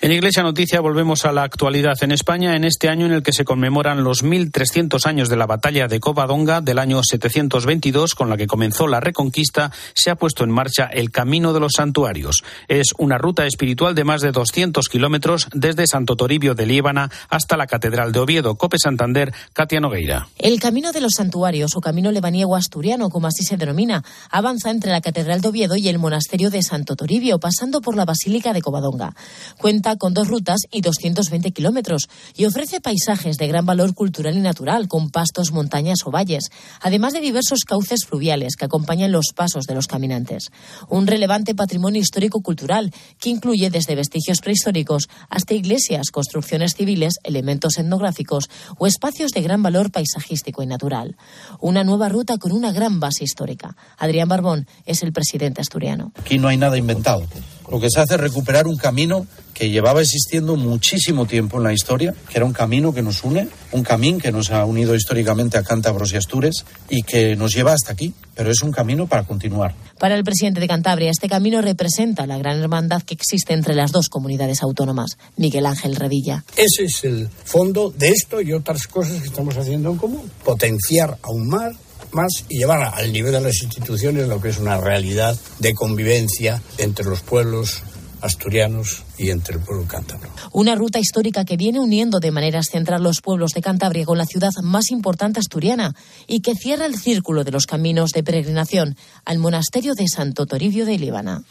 En 0.00 0.12
Iglesia 0.12 0.42
Noticia 0.42 0.80
volvemos 0.80 1.24
a 1.24 1.32
la 1.32 1.42
actualidad 1.42 1.96
en 2.02 2.12
España 2.12 2.56
en 2.56 2.64
este 2.64 2.88
año 2.88 3.06
en 3.06 3.12
el 3.12 3.22
que 3.22 3.32
se 3.32 3.44
conmemoran 3.44 4.02
los 4.02 4.24
1.300 4.24 5.04
años 5.06 5.28
de 5.28 5.36
la 5.36 5.46
batalla 5.46 5.88
de 5.88 6.00
Covadonga 6.00 6.60
del 6.60 6.78
año 6.78 7.00
722 7.02 8.14
con 8.14 8.30
la 8.30 8.36
que 8.36 8.46
comenzó 8.46 8.86
la 8.86 9.00
Reconquista, 9.00 9.72
se 9.94 10.10
ha 10.10 10.16
puesto 10.16 10.44
en 10.44 10.50
marcha 10.50 10.86
el 10.86 11.10
Camino 11.10 11.52
de 11.52 11.60
los 11.60 11.72
Santuarios. 11.76 12.42
Es 12.68 12.88
una 12.98 13.18
ruta 13.18 13.46
espiritual 13.46 13.94
de 13.94 14.04
más 14.04 14.22
de 14.22 14.32
200 14.32 14.88
kilómetros 14.88 15.48
desde 15.52 15.86
Santo 15.86 16.16
Toribio 16.16 16.54
de 16.54 16.66
Líbana 16.66 17.10
hasta 17.28 17.56
la 17.56 17.66
Catedral 17.66 18.12
de 18.12 18.20
Oviedo. 18.20 18.54
Cope 18.54 18.78
Santander, 18.78 19.32
Katia 19.52 19.80
Nogueira. 19.80 20.28
El 20.38 20.60
Camino 20.60 20.92
de 20.92 21.00
los 21.00 21.12
Santuarios 21.16 21.76
o 21.76 21.80
Camino 21.80 22.10
Lebaniego 22.10 22.56
Asturiano, 22.56 23.10
como 23.10 23.26
así 23.30 23.44
se 23.44 23.56
denomina, 23.56 24.04
avanza 24.30 24.70
entre 24.70 24.90
la 24.90 25.00
Catedral 25.00 25.40
de 25.40 25.48
Oviedo 25.48 25.76
y 25.76 25.88
el 25.88 25.98
Monasterio 25.98 26.50
de 26.50 26.62
Santo 26.62 26.94
Toribio, 26.94 27.40
pasando 27.40 27.80
por 27.80 27.96
la 27.96 28.04
Basílica 28.04 28.52
de 28.52 28.60
Covadonga. 28.60 29.14
Cuenta 29.58 29.96
con 29.96 30.12
dos 30.12 30.28
rutas 30.28 30.60
y 30.70 30.82
220 30.82 31.50
kilómetros 31.52 32.08
y 32.36 32.44
ofrece 32.44 32.80
paisajes 32.80 33.38
de 33.38 33.48
gran 33.48 33.64
valor 33.64 33.94
cultural 33.94 34.36
y 34.36 34.40
natural, 34.40 34.88
con 34.88 35.10
pastos, 35.10 35.52
montañas 35.52 36.00
o 36.04 36.10
valles, 36.10 36.50
además 36.80 37.12
de 37.12 37.20
diversos 37.20 37.64
cauces 37.64 38.04
fluviales 38.06 38.56
que 38.56 38.66
acompañan 38.66 39.12
los 39.12 39.32
pasos 39.34 39.64
de 39.64 39.74
los 39.74 39.86
caminantes. 39.86 40.50
Un 40.88 41.06
relevante 41.06 41.54
patrimonio 41.54 42.00
histórico-cultural 42.00 42.92
que 43.18 43.30
incluye 43.30 43.70
desde 43.70 43.94
vestigios 43.94 44.40
prehistóricos 44.40 45.08
hasta 45.28 45.54
iglesias, 45.54 46.10
construcciones 46.10 46.74
civiles, 46.74 47.14
elementos 47.24 47.78
etnográficos 47.78 48.50
o 48.78 48.86
espacios 48.86 49.32
de 49.32 49.42
gran 49.42 49.62
valor 49.62 49.90
paisajístico 49.90 50.62
y 50.62 50.66
natural. 50.66 51.16
Una 51.60 51.84
nueva 51.84 52.08
ruta 52.08 52.38
con 52.38 52.52
una 52.52 52.72
gran 52.72 53.00
base 53.00 53.19
histórica. 53.24 53.76
Adrián 53.98 54.28
Barbón 54.28 54.66
es 54.86 55.02
el 55.02 55.12
presidente 55.12 55.60
asturiano. 55.60 56.12
Aquí 56.18 56.38
no 56.38 56.48
hay 56.48 56.56
nada 56.56 56.76
inventado. 56.76 57.26
Lo 57.70 57.78
que 57.78 57.88
se 57.88 58.00
hace 58.00 58.14
es 58.14 58.20
recuperar 58.20 58.66
un 58.66 58.76
camino 58.76 59.26
que 59.54 59.70
llevaba 59.70 60.00
existiendo 60.00 60.56
muchísimo 60.56 61.26
tiempo 61.26 61.58
en 61.58 61.64
la 61.64 61.72
historia, 61.72 62.14
que 62.28 62.38
era 62.38 62.44
un 62.44 62.52
camino 62.52 62.92
que 62.92 63.02
nos 63.02 63.22
une, 63.22 63.46
un 63.72 63.84
camino 63.84 64.18
que 64.18 64.32
nos 64.32 64.50
ha 64.50 64.64
unido 64.64 64.94
históricamente 64.94 65.56
a 65.56 65.62
cántabros 65.62 66.12
y 66.12 66.16
astures 66.16 66.64
y 66.88 67.02
que 67.02 67.36
nos 67.36 67.52
lleva 67.52 67.72
hasta 67.72 67.92
aquí, 67.92 68.12
pero 68.34 68.50
es 68.50 68.62
un 68.62 68.72
camino 68.72 69.06
para 69.06 69.24
continuar. 69.24 69.74
Para 69.98 70.16
el 70.16 70.24
presidente 70.24 70.60
de 70.60 70.66
Cantabria, 70.66 71.10
este 71.10 71.28
camino 71.28 71.60
representa 71.60 72.26
la 72.26 72.38
gran 72.38 72.58
hermandad 72.58 73.02
que 73.02 73.14
existe 73.14 73.52
entre 73.52 73.74
las 73.74 73.92
dos 73.92 74.08
comunidades 74.08 74.62
autónomas. 74.62 75.18
Miguel 75.36 75.66
Ángel 75.66 75.94
Revilla. 75.94 76.42
Ese 76.56 76.84
es 76.84 77.04
el 77.04 77.28
fondo 77.28 77.92
de 77.96 78.08
esto 78.08 78.40
y 78.40 78.52
otras 78.52 78.86
cosas 78.86 79.20
que 79.20 79.28
estamos 79.28 79.56
haciendo 79.56 79.90
en 79.90 79.98
común. 79.98 80.30
Potenciar 80.42 81.18
aún 81.22 81.48
más 81.48 81.76
más 82.12 82.44
y 82.48 82.58
llevar 82.58 82.94
al 82.94 83.12
nivel 83.12 83.32
de 83.32 83.40
las 83.40 83.62
instituciones 83.62 84.28
lo 84.28 84.40
que 84.40 84.48
es 84.48 84.58
una 84.58 84.78
realidad 84.78 85.38
de 85.58 85.74
convivencia 85.74 86.62
entre 86.78 87.04
los 87.04 87.20
pueblos 87.20 87.82
asturianos 88.20 89.02
y 89.20 89.30
entre 89.30 89.56
el 89.56 89.62
pueblo 89.62 89.84
cántabro. 89.86 90.30
Una 90.52 90.74
ruta 90.74 90.98
histórica 90.98 91.44
que 91.44 91.58
viene 91.58 91.78
uniendo 91.78 92.20
de 92.20 92.30
manera 92.30 92.62
central 92.62 93.02
los 93.02 93.20
pueblos 93.20 93.52
de 93.52 93.60
Cantabria 93.60 94.06
con 94.06 94.16
la 94.16 94.24
ciudad 94.24 94.50
más 94.62 94.90
importante 94.90 95.40
asturiana 95.40 95.94
y 96.26 96.40
que 96.40 96.54
cierra 96.54 96.86
el 96.86 96.96
círculo 96.96 97.44
de 97.44 97.50
los 97.50 97.66
caminos 97.66 98.12
de 98.12 98.22
peregrinación 98.22 98.96
al 99.26 99.38
monasterio 99.38 99.94
de 99.94 100.08
Santo 100.08 100.46
Toribio 100.46 100.86
de 100.86 100.98
Líbana. 100.98 101.42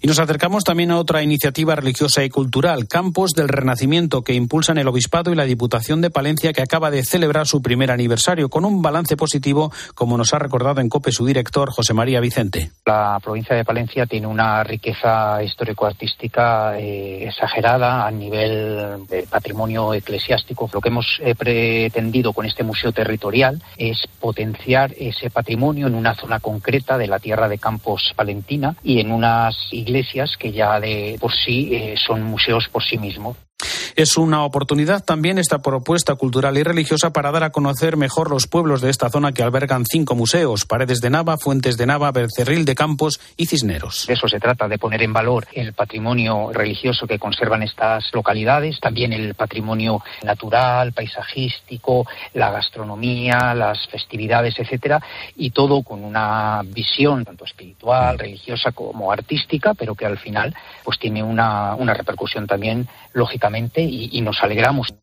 Y 0.00 0.08
nos 0.08 0.18
acercamos 0.18 0.64
también 0.64 0.90
a 0.90 0.98
otra 0.98 1.22
iniciativa 1.22 1.76
religiosa 1.76 2.24
y 2.24 2.28
cultural, 2.28 2.88
Campos 2.88 3.32
del 3.32 3.48
Renacimiento, 3.48 4.22
que 4.22 4.34
impulsan 4.34 4.78
el 4.78 4.88
Obispado 4.88 5.32
y 5.32 5.36
la 5.36 5.44
Diputación 5.44 6.00
de 6.00 6.10
Palencia, 6.10 6.52
que 6.52 6.62
acaba 6.62 6.90
de 6.90 7.04
celebrar 7.04 7.46
su 7.46 7.62
primer 7.62 7.92
aniversario 7.92 8.48
con 8.48 8.64
un 8.64 8.82
balance 8.82 9.16
positivo, 9.16 9.72
como 9.94 10.18
nos 10.18 10.34
ha 10.34 10.40
recordado 10.40 10.80
en 10.80 10.88
COPE 10.88 11.12
su 11.12 11.24
director, 11.24 11.70
José 11.70 11.94
María 11.94 12.18
Vicente. 12.18 12.72
La 12.84 13.20
provincia 13.22 13.54
de 13.54 13.64
Palencia 13.64 14.06
tiene 14.06 14.26
una 14.26 14.64
riqueza 14.64 15.40
histórico-artística 15.42 16.78
eh, 16.78 17.11
exagerada 17.20 18.06
a 18.06 18.10
nivel 18.10 19.06
de 19.08 19.24
patrimonio 19.28 19.94
eclesiástico. 19.94 20.68
Lo 20.72 20.80
que 20.80 20.88
hemos 20.88 21.20
eh, 21.22 21.34
pretendido 21.34 22.32
con 22.32 22.46
este 22.46 22.64
museo 22.64 22.92
territorial 22.92 23.62
es 23.76 24.06
potenciar 24.20 24.92
ese 24.98 25.30
patrimonio 25.30 25.86
en 25.86 25.94
una 25.94 26.14
zona 26.14 26.40
concreta 26.40 26.98
de 26.98 27.06
la 27.06 27.18
tierra 27.18 27.48
de 27.48 27.58
Campos 27.58 28.12
Palentina 28.16 28.76
y 28.82 29.00
en 29.00 29.12
unas 29.12 29.56
iglesias 29.72 30.36
que 30.36 30.52
ya 30.52 30.80
de 30.80 31.16
por 31.20 31.32
sí 31.32 31.70
eh, 31.72 31.94
son 31.96 32.22
museos 32.22 32.68
por 32.68 32.82
sí 32.82 32.98
mismos. 32.98 33.36
Es 33.94 34.16
una 34.16 34.44
oportunidad 34.44 35.04
también 35.04 35.38
esta 35.38 35.58
propuesta 35.58 36.14
cultural 36.14 36.56
y 36.56 36.62
religiosa 36.62 37.12
para 37.12 37.30
dar 37.30 37.44
a 37.44 37.50
conocer 37.50 37.98
mejor 37.98 38.30
los 38.30 38.46
pueblos 38.46 38.80
de 38.80 38.88
esta 38.88 39.10
zona 39.10 39.32
que 39.32 39.42
albergan 39.42 39.84
cinco 39.84 40.14
museos, 40.14 40.64
Paredes 40.64 41.00
de 41.00 41.10
Nava, 41.10 41.36
Fuentes 41.36 41.76
de 41.76 41.84
Nava, 41.84 42.10
Bercerril 42.10 42.64
de 42.64 42.74
Campos 42.74 43.20
y 43.36 43.46
Cisneros. 43.46 44.06
De 44.06 44.14
eso 44.14 44.28
se 44.28 44.40
trata, 44.40 44.66
de 44.66 44.78
poner 44.78 45.02
en 45.02 45.12
valor 45.12 45.46
el 45.52 45.74
patrimonio 45.74 46.50
religioso 46.52 47.06
que 47.06 47.18
conservan 47.18 47.62
estas 47.62 48.04
localidades, 48.14 48.80
también 48.80 49.12
el 49.12 49.34
patrimonio 49.34 50.02
natural, 50.22 50.92
paisajístico, 50.92 52.06
la 52.32 52.50
gastronomía, 52.50 53.54
las 53.54 53.86
festividades, 53.88 54.58
etcétera, 54.58 55.02
y 55.36 55.50
todo 55.50 55.82
con 55.82 56.02
una 56.02 56.62
visión 56.64 57.26
tanto 57.26 57.44
espiritual, 57.44 58.18
religiosa 58.18 58.72
como 58.72 59.12
artística, 59.12 59.74
pero 59.74 59.94
que 59.94 60.06
al 60.06 60.16
final 60.16 60.54
pues 60.82 60.98
tiene 60.98 61.22
una, 61.22 61.74
una 61.74 61.92
repercusión 61.92 62.46
también 62.46 62.88
lógicamente 63.12 63.81
y, 63.90 64.20
nos 64.20 64.42
alegramos. 64.42 64.94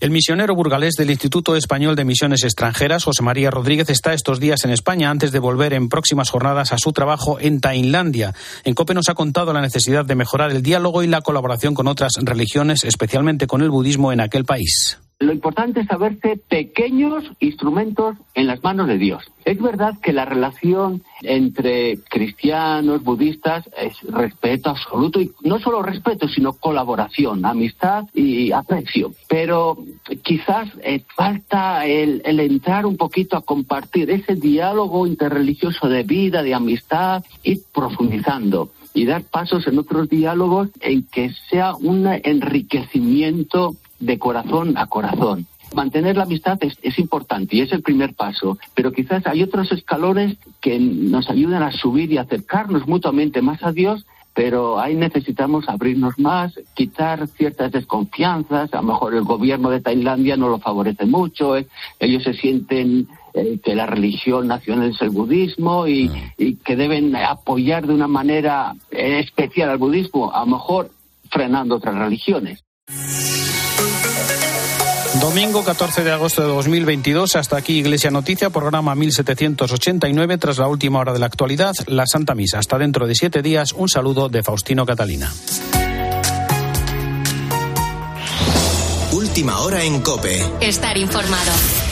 El 0.00 0.10
misionero 0.10 0.54
burgalés 0.54 0.94
del 0.94 1.10
Instituto 1.10 1.54
Español 1.54 1.94
de 1.94 2.04
Misiones 2.04 2.44
Extranjeras, 2.44 3.04
José 3.04 3.22
María 3.22 3.50
Rodríguez, 3.50 3.90
está 3.90 4.14
estos 4.14 4.40
días 4.40 4.64
en 4.64 4.70
España 4.70 5.10
antes 5.10 5.32
de 5.32 5.38
volver 5.38 5.74
en 5.74 5.88
próximas 5.88 6.30
jornadas 6.30 6.72
a 6.72 6.78
su 6.78 6.92
trabajo 6.92 7.38
en 7.38 7.60
Tailandia. 7.60 8.34
En 8.64 8.74
COPE 8.74 8.94
nos 8.94 9.08
ha 9.08 9.14
contado 9.14 9.52
la 9.52 9.60
necesidad 9.60 10.04
de 10.04 10.14
mejorar 10.14 10.50
el 10.50 10.62
diálogo 10.62 11.02
y 11.02 11.06
la 11.06 11.20
colaboración 11.20 11.74
con 11.74 11.88
otras 11.88 12.12
religiones, 12.22 12.84
especialmente 12.84 13.46
con 13.46 13.62
el 13.62 13.70
budismo 13.70 14.12
en 14.12 14.20
aquel 14.20 14.44
país. 14.44 14.98
Lo 15.20 15.34
importante 15.34 15.80
es 15.80 15.86
saberse 15.86 16.40
pequeños 16.48 17.30
instrumentos 17.40 18.16
en 18.32 18.46
las 18.46 18.62
manos 18.62 18.88
de 18.88 18.96
Dios. 18.96 19.22
Es 19.44 19.60
verdad 19.60 19.92
que 20.00 20.14
la 20.14 20.24
relación 20.24 21.02
entre 21.20 21.98
cristianos, 22.08 23.02
budistas, 23.02 23.68
es 23.76 24.00
respeto 24.04 24.70
absoluto 24.70 25.20
y 25.20 25.30
no 25.42 25.58
solo 25.58 25.82
respeto, 25.82 26.26
sino 26.26 26.54
colaboración, 26.54 27.44
amistad 27.44 28.04
y 28.14 28.50
aprecio. 28.52 29.12
Pero 29.28 29.76
quizás 30.22 30.70
eh, 30.82 31.04
falta 31.14 31.84
el, 31.84 32.22
el 32.24 32.40
entrar 32.40 32.86
un 32.86 32.96
poquito 32.96 33.36
a 33.36 33.42
compartir 33.42 34.10
ese 34.10 34.36
diálogo 34.36 35.06
interreligioso 35.06 35.90
de 35.90 36.02
vida, 36.02 36.42
de 36.42 36.54
amistad, 36.54 37.22
y 37.42 37.56
profundizando 37.56 38.70
y 38.94 39.04
dar 39.04 39.22
pasos 39.24 39.66
en 39.66 39.78
otros 39.78 40.08
diálogos 40.08 40.70
en 40.80 41.02
que 41.02 41.30
sea 41.50 41.74
un 41.74 42.06
enriquecimiento 42.06 43.76
de 44.00 44.18
corazón 44.18 44.76
a 44.76 44.86
corazón. 44.86 45.46
Mantener 45.74 46.16
la 46.16 46.24
amistad 46.24 46.58
es, 46.62 46.98
importante 46.98 47.54
y 47.54 47.60
es 47.60 47.72
el 47.72 47.82
primer 47.82 48.14
paso, 48.14 48.58
pero 48.74 48.90
quizás 48.90 49.24
hay 49.26 49.42
otros 49.42 49.70
escalones 49.70 50.36
que 50.60 50.80
nos 50.80 51.30
ayudan 51.30 51.62
a 51.62 51.70
subir 51.70 52.12
y 52.12 52.18
acercarnos 52.18 52.88
mutuamente 52.88 53.40
más 53.40 53.62
a 53.62 53.70
Dios, 53.70 54.04
pero 54.34 54.80
ahí 54.80 54.96
necesitamos 54.96 55.68
abrirnos 55.68 56.18
más, 56.18 56.58
quitar 56.74 57.28
ciertas 57.28 57.70
desconfianzas, 57.70 58.74
a 58.74 58.78
lo 58.78 58.82
mejor 58.82 59.14
el 59.14 59.22
gobierno 59.22 59.70
de 59.70 59.80
Tailandia 59.80 60.36
no 60.36 60.48
lo 60.48 60.58
favorece 60.58 61.06
mucho, 61.06 61.56
eh, 61.56 61.68
ellos 62.00 62.24
se 62.24 62.34
sienten 62.34 63.06
eh, 63.34 63.60
que 63.62 63.76
la 63.76 63.86
religión 63.86 64.48
nacional 64.48 64.90
es 64.90 65.00
el 65.02 65.10
budismo 65.10 65.86
y, 65.86 66.08
mm. 66.08 66.14
y 66.36 66.56
que 66.56 66.74
deben 66.74 67.14
apoyar 67.14 67.86
de 67.86 67.94
una 67.94 68.08
manera 68.08 68.74
especial 68.90 69.70
al 69.70 69.78
budismo, 69.78 70.32
a 70.32 70.40
lo 70.40 70.46
mejor 70.46 70.90
frenando 71.30 71.76
otras 71.76 71.94
religiones. 71.94 72.64
Domingo 75.20 75.62
14 75.62 76.02
de 76.02 76.12
agosto 76.12 76.40
de 76.40 76.48
2022, 76.48 77.36
hasta 77.36 77.58
aquí 77.58 77.78
Iglesia 77.78 78.10
Noticia, 78.10 78.48
programa 78.48 78.94
1789, 78.94 80.38
tras 80.38 80.56
la 80.56 80.66
última 80.66 80.98
hora 80.98 81.12
de 81.12 81.18
la 81.18 81.26
actualidad, 81.26 81.74
la 81.86 82.06
Santa 82.06 82.34
Misa. 82.34 82.58
Hasta 82.58 82.78
dentro 82.78 83.06
de 83.06 83.14
siete 83.14 83.42
días, 83.42 83.72
un 83.72 83.90
saludo 83.90 84.30
de 84.30 84.42
Faustino 84.42 84.86
Catalina. 84.86 85.30
Última 89.12 89.60
hora 89.60 89.84
en 89.84 90.00
Cope. 90.00 90.42
Estar 90.60 90.96
informado. 90.96 91.89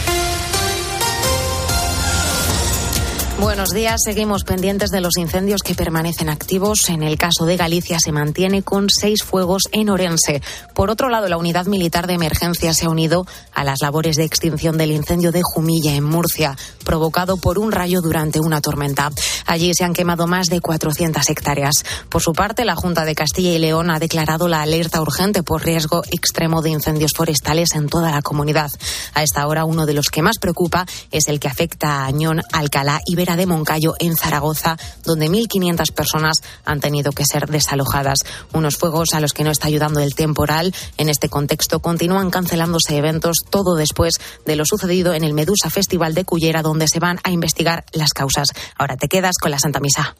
Buenos 3.40 3.70
días. 3.70 4.00
Seguimos 4.04 4.42
pendientes 4.42 4.90
de 4.90 5.00
los 5.00 5.16
incendios 5.16 5.62
que 5.62 5.76
permanecen 5.76 6.28
activos. 6.28 6.88
En 6.88 7.04
el 7.04 7.16
caso 7.16 7.46
de 7.46 7.56
Galicia 7.56 7.98
se 8.00 8.10
mantiene 8.10 8.64
con 8.64 8.88
seis 8.90 9.22
fuegos 9.22 9.62
en 9.70 9.90
Orense. 9.90 10.42
Por 10.74 10.90
otro 10.90 11.08
lado, 11.08 11.28
la 11.28 11.36
unidad 11.36 11.66
militar 11.66 12.08
de 12.08 12.14
emergencia 12.14 12.74
se 12.74 12.86
ha 12.86 12.90
unido 12.90 13.28
a 13.54 13.62
las 13.62 13.78
labores 13.80 14.16
de 14.16 14.24
extinción 14.24 14.76
del 14.76 14.90
incendio 14.90 15.30
de 15.30 15.42
Jumilla 15.44 15.94
en 15.94 16.02
Murcia, 16.02 16.56
provocado 16.84 17.36
por 17.36 17.60
un 17.60 17.70
rayo 17.70 18.00
durante 18.00 18.40
una 18.40 18.60
tormenta. 18.60 19.12
Allí 19.46 19.72
se 19.72 19.84
han 19.84 19.94
quemado 19.94 20.26
más 20.26 20.48
de 20.48 20.60
400 20.60 21.30
hectáreas. 21.30 21.84
Por 22.08 22.22
su 22.22 22.32
parte, 22.32 22.64
la 22.64 22.74
Junta 22.74 23.04
de 23.04 23.14
Castilla 23.14 23.52
y 23.52 23.58
León 23.60 23.92
ha 23.92 24.00
declarado 24.00 24.48
la 24.48 24.62
alerta 24.62 25.00
urgente 25.00 25.44
por 25.44 25.64
riesgo 25.64 26.02
extremo 26.10 26.60
de 26.60 26.70
incendios 26.70 27.12
forestales 27.14 27.76
en 27.76 27.88
toda 27.88 28.10
la 28.10 28.22
comunidad. 28.22 28.70
A 29.14 29.22
esta 29.22 29.46
hora, 29.46 29.64
uno 29.64 29.86
de 29.86 29.94
los 29.94 30.08
que 30.10 30.22
más 30.22 30.38
preocupa 30.40 30.86
es 31.12 31.28
el 31.28 31.38
que 31.38 31.46
afecta 31.46 32.02
a 32.02 32.06
Añón, 32.06 32.42
Alcalá 32.52 32.98
y 33.06 33.14
Ver 33.14 33.27
De 33.36 33.46
Moncayo, 33.46 33.94
en 33.98 34.16
Zaragoza, 34.16 34.76
donde 35.04 35.28
1.500 35.28 35.92
personas 35.92 36.38
han 36.64 36.80
tenido 36.80 37.12
que 37.12 37.24
ser 37.24 37.48
desalojadas. 37.48 38.20
Unos 38.52 38.76
fuegos 38.76 39.08
a 39.14 39.20
los 39.20 39.32
que 39.32 39.44
no 39.44 39.50
está 39.50 39.68
ayudando 39.68 40.00
el 40.00 40.14
temporal. 40.14 40.74
En 40.96 41.08
este 41.08 41.28
contexto 41.28 41.80
continúan 41.80 42.30
cancelándose 42.30 42.96
eventos, 42.96 43.38
todo 43.48 43.74
después 43.74 44.14
de 44.46 44.56
lo 44.56 44.64
sucedido 44.64 45.14
en 45.14 45.24
el 45.24 45.34
Medusa 45.34 45.70
Festival 45.70 46.14
de 46.14 46.24
Cullera, 46.24 46.62
donde 46.62 46.88
se 46.88 47.00
van 47.00 47.18
a 47.24 47.30
investigar 47.30 47.84
las 47.92 48.12
causas. 48.12 48.48
Ahora 48.76 48.96
te 48.96 49.08
quedas 49.08 49.36
con 49.40 49.50
la 49.50 49.58
Santa 49.58 49.80
Misa. 49.80 50.14